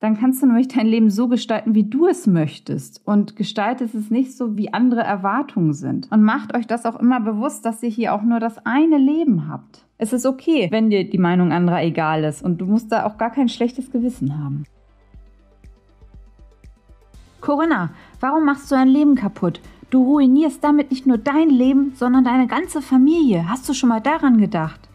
Dann 0.00 0.16
kannst 0.16 0.40
du 0.42 0.46
nämlich 0.46 0.68
dein 0.68 0.86
Leben 0.86 1.10
so 1.10 1.26
gestalten, 1.26 1.74
wie 1.74 1.82
du 1.82 2.06
es 2.06 2.28
möchtest 2.28 3.04
und 3.04 3.34
gestaltest 3.34 3.96
es 3.96 4.10
nicht 4.10 4.36
so, 4.36 4.56
wie 4.56 4.72
andere 4.72 5.00
Erwartungen 5.00 5.72
sind. 5.72 6.08
Und 6.12 6.22
macht 6.22 6.54
euch 6.54 6.68
das 6.68 6.86
auch 6.86 7.00
immer 7.00 7.18
bewusst, 7.18 7.64
dass 7.64 7.82
ihr 7.82 7.88
hier 7.88 8.14
auch 8.14 8.22
nur 8.22 8.38
das 8.38 8.64
eine 8.64 8.96
Leben 8.96 9.48
habt. 9.48 9.84
Es 9.98 10.12
ist 10.12 10.24
okay, 10.24 10.68
wenn 10.70 10.90
dir 10.90 11.10
die 11.10 11.18
Meinung 11.18 11.50
anderer 11.50 11.82
egal 11.82 12.22
ist 12.22 12.42
und 12.42 12.60
du 12.60 12.66
musst 12.66 12.92
da 12.92 13.06
auch 13.06 13.18
gar 13.18 13.30
kein 13.30 13.48
schlechtes 13.48 13.90
Gewissen 13.90 14.38
haben. 14.38 14.62
Corinna, 17.40 17.90
warum 18.20 18.44
machst 18.44 18.70
du 18.70 18.76
dein 18.76 18.88
Leben 18.88 19.16
kaputt? 19.16 19.60
Du 19.90 20.04
ruinierst 20.04 20.62
damit 20.62 20.92
nicht 20.92 21.06
nur 21.06 21.18
dein 21.18 21.48
Leben, 21.48 21.92
sondern 21.96 22.22
deine 22.22 22.46
ganze 22.46 22.82
Familie. 22.82 23.48
Hast 23.48 23.68
du 23.68 23.74
schon 23.74 23.88
mal 23.88 24.00
daran 24.00 24.38
gedacht? 24.38 24.87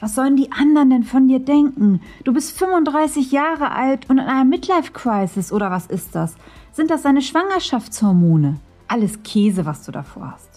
Was 0.00 0.14
sollen 0.14 0.36
die 0.36 0.50
anderen 0.50 0.88
denn 0.88 1.04
von 1.04 1.28
dir 1.28 1.40
denken? 1.40 2.00
Du 2.24 2.32
bist 2.32 2.58
35 2.58 3.32
Jahre 3.32 3.70
alt 3.70 4.08
und 4.08 4.18
in 4.18 4.24
einer 4.24 4.46
Midlife-Crisis 4.46 5.52
oder 5.52 5.70
was 5.70 5.86
ist 5.86 6.14
das? 6.14 6.36
Sind 6.72 6.90
das 6.90 7.02
deine 7.02 7.20
Schwangerschaftshormone? 7.20 8.56
Alles 8.88 9.22
Käse, 9.22 9.66
was 9.66 9.84
du 9.84 9.92
davor 9.92 10.32
hast. 10.32 10.48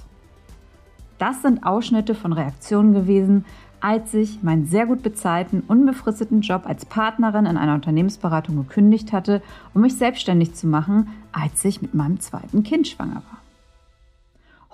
Das 1.18 1.42
sind 1.42 1.66
Ausschnitte 1.66 2.16
von 2.16 2.32
Reaktionen 2.32 2.94
gewesen, 2.94 3.44
als 3.82 4.14
ich 4.14 4.42
meinen 4.44 4.66
sehr 4.66 4.86
gut 4.86 5.04
bezahlten, 5.04 5.62
unbefristeten 5.68 6.40
Job 6.40 6.64
als 6.66 6.86
Partnerin 6.86 7.46
in 7.46 7.58
einer 7.58 7.76
Unternehmensberatung 7.76 8.56
gekündigt 8.56 9.12
hatte, 9.12 9.42
um 9.74 9.82
mich 9.82 9.98
selbstständig 9.98 10.56
zu 10.56 10.68
machen, 10.68 11.10
als 11.34 11.66
ich 11.66 11.82
mit 11.82 11.94
meinem 11.94 12.22
zweiten 12.22 12.64
Kind 12.64 12.88
schwanger 12.88 13.16
war. 13.16 13.43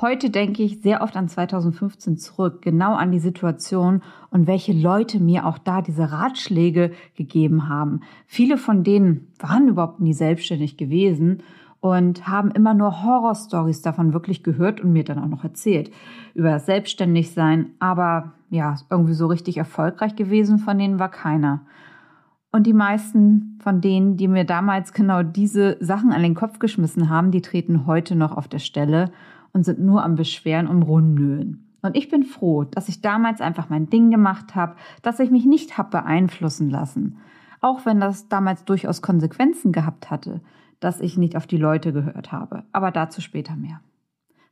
Heute 0.01 0.29
denke 0.29 0.63
ich 0.63 0.81
sehr 0.81 1.01
oft 1.01 1.17
an 1.17 1.27
2015 1.27 2.17
zurück, 2.17 2.61
genau 2.61 2.93
an 2.93 3.11
die 3.11 3.19
Situation 3.19 4.01
und 4.29 4.47
welche 4.47 4.71
Leute 4.71 5.19
mir 5.19 5.45
auch 5.45 5.57
da 5.57 5.81
diese 5.81 6.13
Ratschläge 6.13 6.91
gegeben 7.15 7.67
haben. 7.67 7.99
Viele 8.25 8.57
von 8.57 8.85
denen 8.85 9.27
waren 9.39 9.67
überhaupt 9.67 9.99
nie 9.99 10.13
selbstständig 10.13 10.77
gewesen 10.77 11.43
und 11.81 12.29
haben 12.29 12.51
immer 12.51 12.73
nur 12.73 13.03
Horrorstories 13.03 13.81
davon 13.81 14.13
wirklich 14.13 14.41
gehört 14.41 14.79
und 14.79 14.93
mir 14.93 15.03
dann 15.03 15.19
auch 15.19 15.27
noch 15.27 15.43
erzählt 15.43 15.91
über 16.33 16.51
das 16.51 16.65
Selbstständigsein. 16.65 17.71
Aber 17.79 18.31
ja, 18.49 18.75
irgendwie 18.89 19.13
so 19.13 19.27
richtig 19.27 19.57
erfolgreich 19.57 20.15
gewesen 20.15 20.59
von 20.59 20.77
denen 20.77 20.99
war 20.99 21.11
keiner. 21.11 21.65
Und 22.53 22.65
die 22.67 22.73
meisten 22.73 23.59
von 23.61 23.81
denen, 23.81 24.15
die 24.15 24.29
mir 24.29 24.45
damals 24.45 24.93
genau 24.93 25.23
diese 25.23 25.75
Sachen 25.81 26.13
an 26.13 26.23
den 26.23 26.35
Kopf 26.35 26.57
geschmissen 26.57 27.09
haben, 27.09 27.31
die 27.31 27.41
treten 27.41 27.85
heute 27.85 28.15
noch 28.15 28.37
auf 28.37 28.47
der 28.47 28.59
Stelle 28.59 29.11
und 29.53 29.63
sind 29.63 29.79
nur 29.79 30.03
am 30.03 30.15
Beschweren 30.15 30.67
und 30.67 30.83
Rumnölen. 30.83 31.65
Und 31.81 31.95
ich 31.95 32.09
bin 32.09 32.23
froh, 32.23 32.65
dass 32.65 32.89
ich 32.89 33.01
damals 33.01 33.41
einfach 33.41 33.69
mein 33.69 33.89
Ding 33.89 34.11
gemacht 34.11 34.55
habe, 34.55 34.75
dass 35.01 35.19
ich 35.19 35.31
mich 35.31 35.45
nicht 35.45 35.77
habe 35.77 35.89
beeinflussen 35.91 36.69
lassen. 36.69 37.17
Auch 37.61 37.85
wenn 37.85 37.99
das 37.99 38.27
damals 38.27 38.65
durchaus 38.65 39.01
Konsequenzen 39.01 39.71
gehabt 39.71 40.09
hatte, 40.09 40.41
dass 40.79 41.01
ich 41.01 41.17
nicht 41.17 41.35
auf 41.35 41.47
die 41.47 41.57
Leute 41.57 41.93
gehört 41.93 42.31
habe. 42.31 42.63
Aber 42.71 42.91
dazu 42.91 43.21
später 43.21 43.55
mehr. 43.55 43.81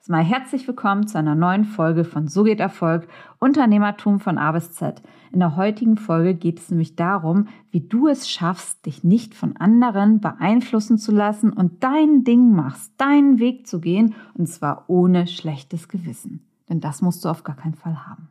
Mal 0.10 0.24
herzlich 0.24 0.66
willkommen 0.70 1.06
zu 1.06 1.18
einer 1.18 1.36
neuen 1.36 1.66
Folge 1.66 2.06
von 2.06 2.30
So 2.30 2.44
geht 2.44 2.62
Erfolg, 2.62 3.10
Unternehmertum 3.40 4.22
von 4.22 4.38
A 4.38 4.54
bis 4.54 4.72
Z. 4.72 5.02
In 5.34 5.40
der 5.40 5.58
heutigen 5.58 5.98
Folge 5.98 6.34
geht 6.34 6.60
es 6.60 6.70
nämlich 6.70 6.96
darum, 6.96 7.50
wie 7.72 7.82
du 7.82 8.08
es 8.08 8.30
schaffst, 8.30 8.86
dich 8.86 9.04
nicht 9.04 9.36
von 9.36 9.58
anderen 9.58 10.22
beeinflussen 10.22 10.98
zu 10.98 11.12
lassen 11.12 11.52
und 11.52 11.84
dein 11.84 12.24
Ding 12.24 12.54
machst, 12.54 12.94
deinen 12.98 13.40
Weg 13.40 13.68
zu 13.68 13.82
gehen 13.82 14.16
und 14.34 14.48
zwar 14.48 14.86
ohne 14.88 15.28
schlechtes 15.28 15.90
Gewissen. 15.90 16.48
Denn 16.70 16.80
das 16.80 17.02
musst 17.02 17.26
du 17.26 17.30
auf 17.30 17.44
gar 17.44 17.58
keinen 17.58 17.76
Fall 17.76 18.08
haben. 18.08 18.30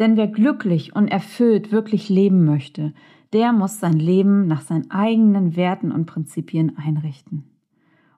Denn 0.00 0.16
wer 0.16 0.26
glücklich 0.26 0.96
und 0.96 1.06
erfüllt 1.06 1.70
wirklich 1.70 2.08
leben 2.08 2.44
möchte, 2.44 2.94
der 3.32 3.52
muss 3.52 3.78
sein 3.78 4.00
Leben 4.00 4.48
nach 4.48 4.62
seinen 4.62 4.90
eigenen 4.90 5.54
Werten 5.54 5.92
und 5.92 6.06
Prinzipien 6.06 6.76
einrichten. 6.76 7.44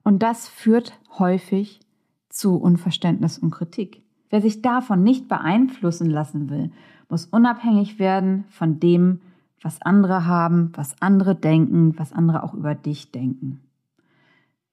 Und 0.04 0.22
das 0.22 0.48
führt 0.48 0.98
häufig 1.18 1.80
zu 2.38 2.56
Unverständnis 2.56 3.36
und 3.36 3.50
Kritik. 3.50 4.02
Wer 4.30 4.40
sich 4.40 4.62
davon 4.62 5.02
nicht 5.02 5.28
beeinflussen 5.28 6.08
lassen 6.08 6.48
will, 6.50 6.70
muss 7.08 7.26
unabhängig 7.26 7.98
werden 7.98 8.44
von 8.48 8.78
dem, 8.78 9.20
was 9.60 9.82
andere 9.82 10.24
haben, 10.24 10.70
was 10.74 11.00
andere 11.02 11.34
denken, 11.34 11.98
was 11.98 12.12
andere 12.12 12.44
auch 12.44 12.54
über 12.54 12.76
dich 12.76 13.10
denken. 13.10 13.60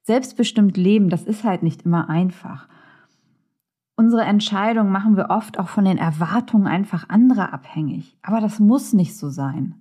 Selbstbestimmt 0.03 0.77
leben, 0.77 1.09
das 1.09 1.23
ist 1.23 1.43
halt 1.43 1.63
nicht 1.63 1.83
immer 1.83 2.07
einfach. 2.07 2.67
Unsere 3.95 4.23
Entscheidungen 4.23 4.91
machen 4.91 5.17
wir 5.17 5.31
oft 5.31 5.57
auch 5.57 5.69
von 5.69 5.85
den 5.85 5.97
Erwartungen 5.97 6.67
einfach 6.67 7.09
anderer 7.09 7.51
abhängig. 7.51 8.15
Aber 8.21 8.41
das 8.41 8.59
muss 8.59 8.93
nicht 8.93 9.17
so 9.17 9.29
sein. 9.29 9.73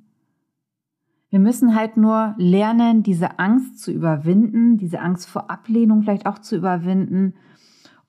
Wir 1.29 1.41
müssen 1.41 1.75
halt 1.75 1.99
nur 1.99 2.35
lernen, 2.39 3.03
diese 3.03 3.39
Angst 3.39 3.81
zu 3.81 3.91
überwinden, 3.91 4.79
diese 4.79 5.01
Angst 5.01 5.29
vor 5.29 5.51
Ablehnung 5.51 6.03
vielleicht 6.03 6.27
auch 6.27 6.39
zu 6.39 6.57
überwinden 6.57 7.35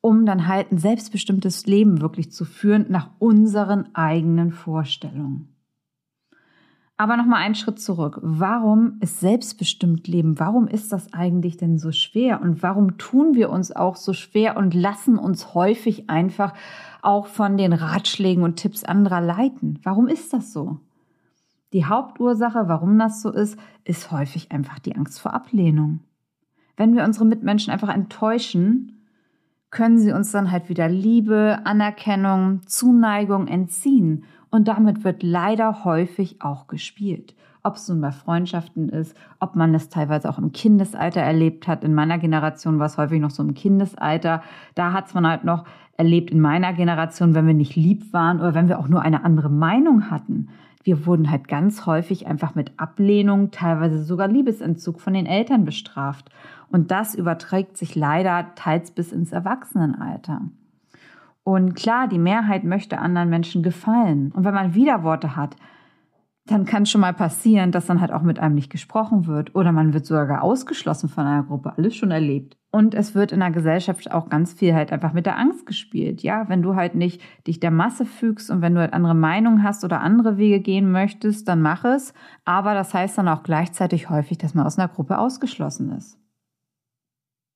um 0.06 0.28
dann 0.28 0.46
halt 0.46 0.72
ein 0.72 0.78
selbstbestimmtes 0.78 1.66
Leben 1.66 2.00
wirklich 2.00 2.32
zu 2.32 2.46
führen 2.46 2.86
nach 2.90 3.10
unseren 3.18 3.96
eigenen 3.96 4.52
Vorstellungen. 4.52 5.56
Aber 6.96 7.18
nochmal 7.18 7.42
einen 7.42 7.56
Schritt 7.56 7.80
zurück. 7.80 8.20
Warum 8.22 9.00
ist 9.02 9.20
selbstbestimmt 9.20 10.08
Leben? 10.08 10.40
Warum 10.40 10.68
ist 10.68 10.94
das 10.94 11.12
eigentlich 11.12 11.58
denn 11.58 11.80
so 11.80 11.92
schwer? 11.92 12.40
Und 12.40 12.62
warum 12.62 13.00
tun 13.00 13.34
wir 13.34 13.50
uns 13.50 13.76
auch 13.76 13.96
so 13.96 14.14
schwer 14.14 14.58
und 14.58 14.76
lassen 14.76 15.18
uns 15.18 15.56
häufig 15.56 16.08
einfach 16.08 16.54
auch 17.02 17.26
von 17.26 17.58
den 17.58 17.74
Ratschlägen 17.74 18.44
und 18.44 18.58
Tipps 18.58 18.84
anderer 18.84 19.22
leiten? 19.22 19.80
Warum 19.82 20.08
ist 20.08 20.34
das 20.34 20.54
so? 20.54 20.82
Die 21.74 21.86
Hauptursache, 21.86 22.68
warum 22.68 23.00
das 23.00 23.24
so 23.24 23.32
ist, 23.32 23.58
ist 23.86 24.12
häufig 24.12 24.52
einfach 24.52 24.78
die 24.78 24.96
Angst 24.96 25.20
vor 25.20 25.34
Ablehnung. 25.34 26.02
Wenn 26.78 26.96
wir 26.96 27.06
unsere 27.06 27.26
Mitmenschen 27.26 27.74
einfach 27.74 27.90
enttäuschen, 27.90 28.95
können 29.75 30.00
sie 30.00 30.13
uns 30.13 30.31
dann 30.31 30.52
halt 30.52 30.69
wieder 30.69 30.88
Liebe, 30.88 31.59
Anerkennung, 31.66 32.62
Zuneigung 32.66 33.47
entziehen. 33.47 34.24
Und 34.50 34.69
damit 34.69 35.03
wird 35.03 35.22
leider 35.22 35.84
häufig 35.84 36.41
auch 36.41 36.68
gespielt. 36.68 37.36
Ob 37.62 37.75
es 37.75 37.90
nun 37.90 38.00
bei 38.00 38.14
Freundschaften 38.14 38.88
ist, 38.88 39.18
ob 39.41 39.58
man 39.58 39.75
es 39.75 39.90
teilweise 39.90 40.30
auch 40.30 40.38
im 40.38 40.53
Kindesalter 40.53 41.19
erlebt 41.19 41.68
hat. 41.68 41.84
In 41.84 41.94
meiner 41.94 42.18
Generation 42.19 42.80
war 42.80 42.85
es 42.85 42.97
häufig 42.97 43.19
noch 43.19 43.31
so 43.31 43.44
im 43.44 43.53
Kindesalter. 43.53 44.44
Da 44.75 44.94
hat 44.94 45.08
es 45.08 45.14
man 45.14 45.28
halt 45.28 45.44
noch 45.44 45.66
erlebt 45.97 46.31
in 46.31 46.40
meiner 46.40 46.72
Generation, 46.72 47.35
wenn 47.35 47.46
wir 47.46 47.53
nicht 47.53 47.75
lieb 47.75 48.14
waren 48.14 48.40
oder 48.40 48.53
wenn 48.53 48.69
wir 48.69 48.80
auch 48.80 48.88
nur 48.88 49.02
eine 49.02 49.25
andere 49.25 49.50
Meinung 49.50 50.09
hatten. 50.09 50.47
Wir 50.85 51.06
wurden 51.06 51.30
halt 51.30 51.50
ganz 51.50 51.85
häufig 51.85 52.28
einfach 52.28 52.56
mit 52.56 52.72
Ablehnung, 52.78 53.52
teilweise 53.52 54.03
sogar 54.03 54.30
Liebesentzug 54.30 55.02
von 55.02 55.16
den 55.16 55.25
Eltern 55.25 55.66
bestraft. 55.66 56.30
Und 56.70 56.92
das 56.92 57.16
überträgt 57.16 57.78
sich 57.78 57.96
leider 57.96 58.53
teils 58.56 58.92
bis 58.92 59.12
ins 59.12 59.31
Erwachsenenalter. 59.31 60.42
Und 61.44 61.76
klar, 61.76 62.08
die 62.08 62.20
Mehrheit 62.20 62.64
möchte 62.64 62.98
anderen 62.98 63.30
Menschen 63.30 63.62
gefallen. 63.62 64.31
Und 64.31 64.46
wenn 64.46 64.53
man 64.53 64.74
Widerworte 64.74 65.36
hat, 65.36 65.56
dann 66.48 66.66
kann 66.66 66.84
es 66.84 66.92
schon 66.92 67.02
mal 67.02 67.14
passieren, 67.14 67.72
dass 67.72 67.88
dann 67.88 68.02
halt 68.02 68.12
auch 68.12 68.22
mit 68.22 68.38
einem 68.40 68.53
nicht 68.53 68.72
gesprochen 68.72 69.26
wird 69.26 69.56
oder 69.56 69.72
man 69.72 69.94
wird 69.94 70.06
sogar 70.06 70.44
ausgeschlossen 70.44 71.09
von 71.09 71.26
einer 71.26 71.44
Gruppe. 71.44 71.74
Alles 71.76 71.96
schon 71.96 72.12
erlebt. 72.12 72.56
Und 72.70 72.94
es 72.94 73.16
wird 73.16 73.32
in 73.32 73.40
der 73.40 73.50
Gesellschaft 73.52 74.12
auch 74.12 74.30
ganz 74.30 74.53
viel 74.53 74.76
halt 74.76 74.92
einfach 74.92 75.14
mit 75.14 75.26
der 75.26 75.40
Angst 75.40 75.66
gespielt. 75.66 76.22
Ja, 76.22 76.47
wenn 76.47 76.62
du 76.62 76.76
halt 76.76 76.94
nicht 76.94 77.22
dich 77.47 77.59
der 77.59 77.72
Masse 77.72 78.06
fügst 78.06 78.52
und 78.52 78.62
wenn 78.62 78.76
du 78.76 78.82
halt 78.82 78.94
andere 78.94 79.16
Meinungen 79.16 79.64
hast 79.64 79.84
oder 79.84 80.02
andere 80.02 80.38
Wege 80.38 80.59
gehen 80.59 80.92
möchtest, 80.92 81.47
dann 81.47 81.62
mach 81.62 81.84
es. 81.84 82.14
Aber 82.44 82.76
das 82.76 82.94
heißt 82.94 83.18
dann 83.18 83.28
auch 83.28 83.42
gleichzeitig 83.42 84.09
häufig, 84.09 84.38
dass 84.38 84.53
man 84.53 84.68
aus 84.68 84.78
einer 84.78 84.90
Gruppe 84.90 85.18
ausgeschlossen 85.18 85.92
ist. 85.94 86.20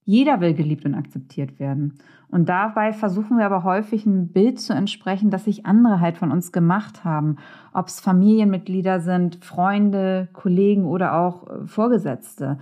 Jeder 0.09 0.41
will 0.41 0.55
geliebt 0.55 0.85
und 0.85 0.95
akzeptiert 0.95 1.59
werden. 1.59 1.99
Und 2.29 2.49
dabei 2.49 2.93
versuchen 2.93 3.37
wir 3.37 3.45
aber 3.45 3.63
häufig 3.63 4.07
ein 4.07 4.29
Bild 4.29 4.59
zu 4.59 4.73
entsprechen, 4.73 5.29
das 5.29 5.45
sich 5.45 5.67
andere 5.67 5.99
halt 5.99 6.17
von 6.17 6.31
uns 6.31 6.51
gemacht 6.51 7.05
haben. 7.05 7.35
Ob 7.73 7.89
es 7.89 7.99
Familienmitglieder 7.99 9.01
sind, 9.01 9.45
Freunde, 9.45 10.27
Kollegen 10.33 10.85
oder 10.85 11.13
auch 11.13 11.47
äh, 11.47 11.67
Vorgesetzte. 11.67 12.57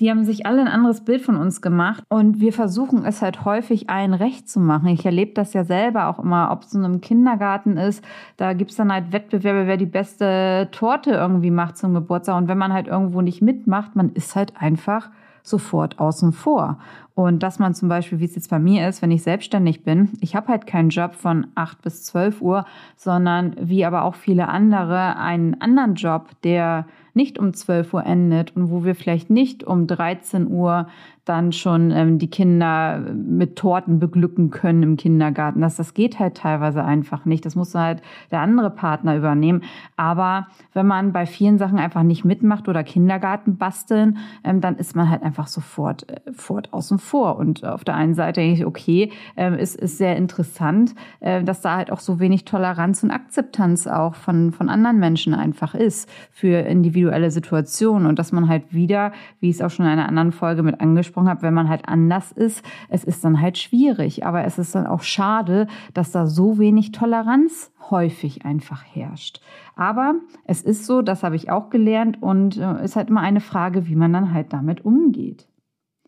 Die 0.00 0.08
haben 0.08 0.24
sich 0.24 0.46
alle 0.46 0.62
ein 0.62 0.68
anderes 0.68 1.04
Bild 1.04 1.20
von 1.20 1.36
uns 1.36 1.60
gemacht 1.60 2.04
und 2.08 2.40
wir 2.40 2.54
versuchen 2.54 3.04
es 3.04 3.20
halt 3.20 3.44
häufig 3.44 3.90
allen 3.90 4.14
recht 4.14 4.48
zu 4.48 4.58
machen. 4.58 4.88
Ich 4.88 5.04
erlebe 5.04 5.34
das 5.34 5.52
ja 5.52 5.64
selber 5.64 6.06
auch 6.08 6.18
immer, 6.18 6.50
ob 6.52 6.62
es 6.62 6.72
in 6.72 6.86
einem 6.86 7.02
Kindergarten 7.02 7.76
ist, 7.76 8.02
da 8.38 8.54
gibt 8.54 8.70
es 8.70 8.78
dann 8.78 8.90
halt 8.90 9.12
Wettbewerbe, 9.12 9.66
wer 9.66 9.76
die 9.76 9.84
beste 9.84 10.68
Torte 10.72 11.10
irgendwie 11.10 11.50
macht 11.50 11.76
zum 11.76 11.92
Geburtstag. 11.92 12.38
Und 12.38 12.48
wenn 12.48 12.56
man 12.56 12.72
halt 12.72 12.86
irgendwo 12.86 13.20
nicht 13.20 13.42
mitmacht, 13.42 13.94
man 13.94 14.08
ist 14.14 14.34
halt 14.36 14.54
einfach 14.56 15.10
sofort 15.42 15.98
außen 15.98 16.32
vor. 16.32 16.78
Und 17.14 17.42
dass 17.42 17.58
man 17.58 17.74
zum 17.74 17.88
Beispiel, 17.88 18.20
wie 18.20 18.24
es 18.24 18.34
jetzt 18.34 18.48
bei 18.48 18.58
mir 18.58 18.88
ist, 18.88 19.02
wenn 19.02 19.10
ich 19.10 19.22
selbstständig 19.22 19.84
bin, 19.84 20.10
ich 20.20 20.34
habe 20.34 20.48
halt 20.48 20.66
keinen 20.66 20.88
Job 20.88 21.14
von 21.14 21.48
8 21.54 21.82
bis 21.82 22.04
12 22.04 22.40
Uhr, 22.40 22.64
sondern 22.96 23.54
wie 23.60 23.84
aber 23.84 24.04
auch 24.04 24.14
viele 24.14 24.48
andere 24.48 25.16
einen 25.18 25.60
anderen 25.60 25.94
Job, 25.94 26.30
der 26.42 26.86
nicht 27.12 27.38
um 27.38 27.52
12 27.52 27.92
Uhr 27.92 28.06
endet 28.06 28.56
und 28.56 28.70
wo 28.70 28.84
wir 28.84 28.94
vielleicht 28.94 29.28
nicht 29.28 29.62
um 29.62 29.86
13 29.86 30.48
Uhr 30.48 30.86
dann 31.24 31.52
schon 31.52 31.92
ähm, 31.92 32.18
die 32.18 32.28
Kinder 32.28 32.98
mit 32.98 33.54
Torten 33.54 34.00
beglücken 34.00 34.50
können 34.50 34.82
im 34.82 34.96
Kindergarten. 34.96 35.60
Das, 35.60 35.76
das 35.76 35.94
geht 35.94 36.18
halt 36.18 36.36
teilweise 36.36 36.82
einfach 36.84 37.24
nicht. 37.24 37.46
Das 37.46 37.54
muss 37.54 37.74
halt 37.76 38.02
der 38.32 38.40
andere 38.40 38.70
Partner 38.70 39.16
übernehmen. 39.16 39.62
Aber 39.96 40.48
wenn 40.72 40.86
man 40.86 41.12
bei 41.12 41.26
vielen 41.26 41.58
Sachen 41.58 41.78
einfach 41.78 42.02
nicht 42.02 42.24
mitmacht 42.24 42.68
oder 42.68 42.82
Kindergarten 42.82 43.56
basteln, 43.56 44.18
ähm, 44.42 44.60
dann 44.60 44.76
ist 44.76 44.96
man 44.96 45.10
halt 45.10 45.22
einfach 45.22 45.46
sofort, 45.46 46.08
äh, 46.10 46.32
fort 46.32 46.72
außen 46.72 46.98
vor. 46.98 47.36
Und 47.36 47.64
auf 47.64 47.84
der 47.84 47.94
einen 47.94 48.14
Seite 48.14 48.40
denke 48.40 48.58
ich, 48.58 48.66
okay, 48.66 49.12
äh, 49.36 49.62
ist, 49.62 49.76
ist 49.76 49.98
sehr 49.98 50.16
interessant, 50.16 50.92
äh, 51.20 51.44
dass 51.44 51.60
da 51.60 51.76
halt 51.76 51.92
auch 51.92 52.00
so 52.00 52.18
wenig 52.18 52.46
Toleranz 52.46 53.04
und 53.04 53.12
Akzeptanz 53.12 53.86
auch 53.86 54.16
von, 54.16 54.50
von 54.50 54.68
anderen 54.68 54.98
Menschen 54.98 55.34
einfach 55.34 55.76
ist 55.76 56.10
für 56.32 56.58
individuelle 56.66 57.30
Situationen 57.30 58.08
und 58.08 58.18
dass 58.18 58.32
man 58.32 58.48
halt 58.48 58.74
wieder, 58.74 59.12
wie 59.38 59.50
ich 59.50 59.56
es 59.56 59.62
auch 59.62 59.70
schon 59.70 59.86
in 59.86 59.92
einer 59.92 60.08
anderen 60.08 60.32
Folge 60.32 60.64
mit 60.64 60.80
angesprochen 60.80 61.11
angesprochen 61.12 61.28
habe, 61.28 61.42
wenn 61.42 61.54
man 61.54 61.68
halt 61.68 61.88
anders 61.88 62.32
ist, 62.32 62.64
es 62.88 63.04
ist 63.04 63.24
dann 63.24 63.40
halt 63.40 63.58
schwierig. 63.58 64.24
Aber 64.24 64.44
es 64.44 64.58
ist 64.58 64.74
dann 64.74 64.86
auch 64.86 65.02
schade, 65.02 65.66
dass 65.94 66.12
da 66.12 66.26
so 66.26 66.58
wenig 66.58 66.92
Toleranz 66.92 67.72
häufig 67.90 68.44
einfach 68.44 68.84
herrscht. 68.84 69.40
Aber 69.76 70.14
es 70.44 70.62
ist 70.62 70.86
so, 70.86 71.02
das 71.02 71.22
habe 71.22 71.36
ich 71.36 71.50
auch 71.50 71.70
gelernt 71.70 72.22
und 72.22 72.56
äh, 72.56 72.84
ist 72.84 72.96
halt 72.96 73.10
immer 73.10 73.20
eine 73.20 73.40
Frage, 73.40 73.86
wie 73.86 73.96
man 73.96 74.12
dann 74.12 74.32
halt 74.32 74.52
damit 74.52 74.84
umgeht. 74.84 75.48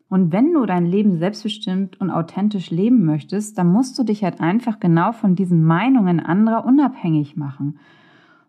Und 0.09 0.33
wenn 0.33 0.53
du 0.53 0.65
dein 0.65 0.87
Leben 0.87 1.19
selbstbestimmt 1.19 2.01
und 2.01 2.11
authentisch 2.11 2.71
leben 2.71 3.05
möchtest, 3.05 3.59
dann 3.59 3.73
musst 3.73 3.99
du 3.99 4.05
dich 4.05 4.23
halt 4.23 4.41
einfach 4.41 4.79
genau 4.79 5.13
von 5.13 5.35
diesen 5.35 5.65
Meinungen 5.65 6.21
anderer 6.21 6.65
unabhängig 6.65 7.37
machen. 7.37 7.79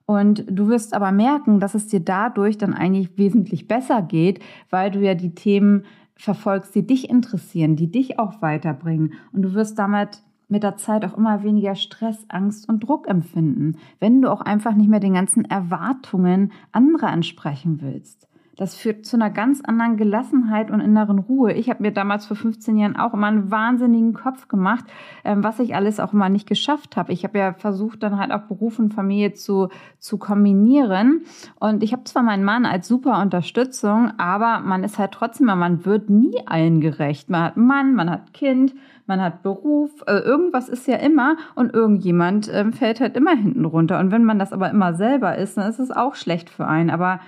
Und 0.05 0.45
du 0.47 0.67
wirst 0.67 0.93
aber 0.93 1.11
merken, 1.11 1.59
dass 1.59 1.73
es 1.73 1.87
dir 1.87 1.99
dadurch 1.99 2.59
dann 2.59 2.75
eigentlich 2.75 3.17
wesentlich 3.17 3.67
besser 3.67 4.03
geht, 4.03 4.39
weil 4.69 4.91
du 4.91 4.99
ja 4.99 5.15
die 5.15 5.33
Themen 5.33 5.85
verfolgst, 6.15 6.73
die 6.75 6.85
dich 6.85 7.09
interessieren, 7.09 7.75
die 7.75 7.91
dich 7.91 8.19
auch 8.19 8.41
weiterbringen. 8.41 9.13
Und 9.31 9.41
du 9.41 9.53
wirst 9.53 9.77
damit 9.77 10.23
mit 10.47 10.63
der 10.63 10.77
Zeit 10.77 11.03
auch 11.05 11.17
immer 11.17 11.43
weniger 11.43 11.75
Stress, 11.75 12.25
Angst 12.29 12.69
und 12.69 12.81
Druck 12.81 13.07
empfinden, 13.07 13.77
wenn 13.99 14.21
du 14.21 14.31
auch 14.31 14.41
einfach 14.41 14.75
nicht 14.75 14.89
mehr 14.89 14.99
den 14.99 15.15
ganzen 15.15 15.45
Erwartungen 15.45 16.51
anderer 16.71 17.11
entsprechen 17.11 17.81
willst. 17.81 18.27
Das 18.55 18.75
führt 18.75 19.05
zu 19.05 19.17
einer 19.17 19.29
ganz 19.29 19.61
anderen 19.61 19.97
Gelassenheit 19.97 20.71
und 20.71 20.79
inneren 20.79 21.19
Ruhe. 21.19 21.53
Ich 21.53 21.69
habe 21.69 21.83
mir 21.83 21.91
damals 21.91 22.25
vor 22.25 22.37
15 22.37 22.77
Jahren 22.77 22.95
auch 22.95 23.13
immer 23.13 23.27
einen 23.27 23.51
wahnsinnigen 23.51 24.13
Kopf 24.13 24.47
gemacht, 24.47 24.85
ähm, 25.23 25.43
was 25.43 25.59
ich 25.59 25.75
alles 25.75 25.99
auch 25.99 26.13
immer 26.13 26.29
nicht 26.29 26.47
geschafft 26.47 26.95
habe. 26.95 27.11
Ich 27.11 27.23
habe 27.23 27.37
ja 27.37 27.53
versucht, 27.53 28.01
dann 28.03 28.17
halt 28.17 28.31
auch 28.31 28.43
Beruf 28.43 28.79
und 28.79 28.93
Familie 28.93 29.33
zu, 29.33 29.69
zu 29.99 30.17
kombinieren. 30.17 31.23
Und 31.59 31.83
ich 31.83 31.91
habe 31.91 32.05
zwar 32.05 32.23
meinen 32.23 32.43
Mann 32.43 32.65
als 32.65 32.87
super 32.87 33.21
Unterstützung, 33.21 34.11
aber 34.17 34.59
man 34.59 34.83
ist 34.83 34.97
halt 34.97 35.11
trotzdem, 35.11 35.47
man 35.47 35.85
wird 35.85 36.09
nie 36.09 36.35
allen 36.45 36.79
gerecht. 36.79 37.29
Man 37.29 37.43
hat 37.43 37.57
Mann, 37.57 37.93
man 37.95 38.09
hat 38.09 38.33
Kind, 38.33 38.73
man 39.05 39.21
hat 39.21 39.43
Beruf, 39.43 39.91
äh, 40.07 40.17
irgendwas 40.17 40.69
ist 40.69 40.87
ja 40.87 40.95
immer 40.97 41.35
und 41.55 41.73
irgendjemand 41.73 42.47
äh, 42.47 42.71
fällt 42.71 43.01
halt 43.01 43.15
immer 43.17 43.35
hinten 43.35 43.65
runter. 43.65 43.99
Und 43.99 44.11
wenn 44.11 44.23
man 44.23 44.39
das 44.39 44.53
aber 44.53 44.69
immer 44.69 44.93
selber 44.93 45.37
ist, 45.37 45.57
dann 45.57 45.69
ist 45.69 45.79
es 45.79 45.91
auch 45.91 46.15
schlecht 46.15 46.49
für 46.49 46.65
einen. 46.65 46.89
Aber 46.89 47.19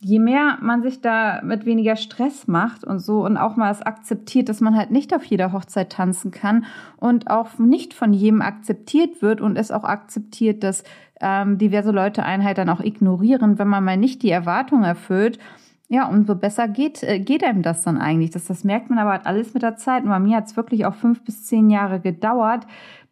je 0.00 0.18
mehr 0.18 0.58
man 0.60 0.82
sich 0.82 1.00
da 1.00 1.40
mit 1.42 1.64
weniger 1.64 1.96
Stress 1.96 2.46
macht 2.46 2.84
und 2.84 2.98
so 2.98 3.24
und 3.24 3.36
auch 3.36 3.56
mal 3.56 3.70
es 3.70 3.82
akzeptiert, 3.82 4.48
dass 4.48 4.60
man 4.60 4.76
halt 4.76 4.90
nicht 4.90 5.14
auf 5.14 5.24
jeder 5.24 5.52
Hochzeit 5.52 5.90
tanzen 5.90 6.30
kann 6.30 6.66
und 6.96 7.30
auch 7.30 7.58
nicht 7.58 7.94
von 7.94 8.12
jedem 8.12 8.42
akzeptiert 8.42 9.22
wird 9.22 9.40
und 9.40 9.56
es 9.56 9.70
auch 9.70 9.84
akzeptiert, 9.84 10.62
dass 10.62 10.84
ähm, 11.20 11.56
diverse 11.58 11.92
Leute 11.92 12.24
einen 12.24 12.44
halt 12.44 12.58
dann 12.58 12.68
auch 12.68 12.80
ignorieren, 12.80 13.58
wenn 13.58 13.68
man 13.68 13.84
mal 13.84 13.96
nicht 13.96 14.22
die 14.22 14.30
Erwartung 14.30 14.82
erfüllt. 14.82 15.38
Ja, 15.88 16.08
umso 16.08 16.34
besser 16.34 16.66
geht, 16.66 17.04
äh, 17.04 17.20
geht 17.20 17.44
einem 17.44 17.62
das 17.62 17.84
dann 17.84 17.96
eigentlich. 17.96 18.30
Das, 18.30 18.46
das 18.46 18.64
merkt 18.64 18.90
man 18.90 18.98
aber 18.98 19.12
halt 19.12 19.26
alles 19.26 19.54
mit 19.54 19.62
der 19.62 19.76
Zeit. 19.76 20.02
Und 20.02 20.10
bei 20.10 20.18
mir 20.18 20.36
hat 20.36 20.46
es 20.46 20.56
wirklich 20.56 20.84
auch 20.84 20.94
fünf 20.94 21.22
bis 21.24 21.44
zehn 21.44 21.70
Jahre 21.70 22.00
gedauert, 22.00 22.66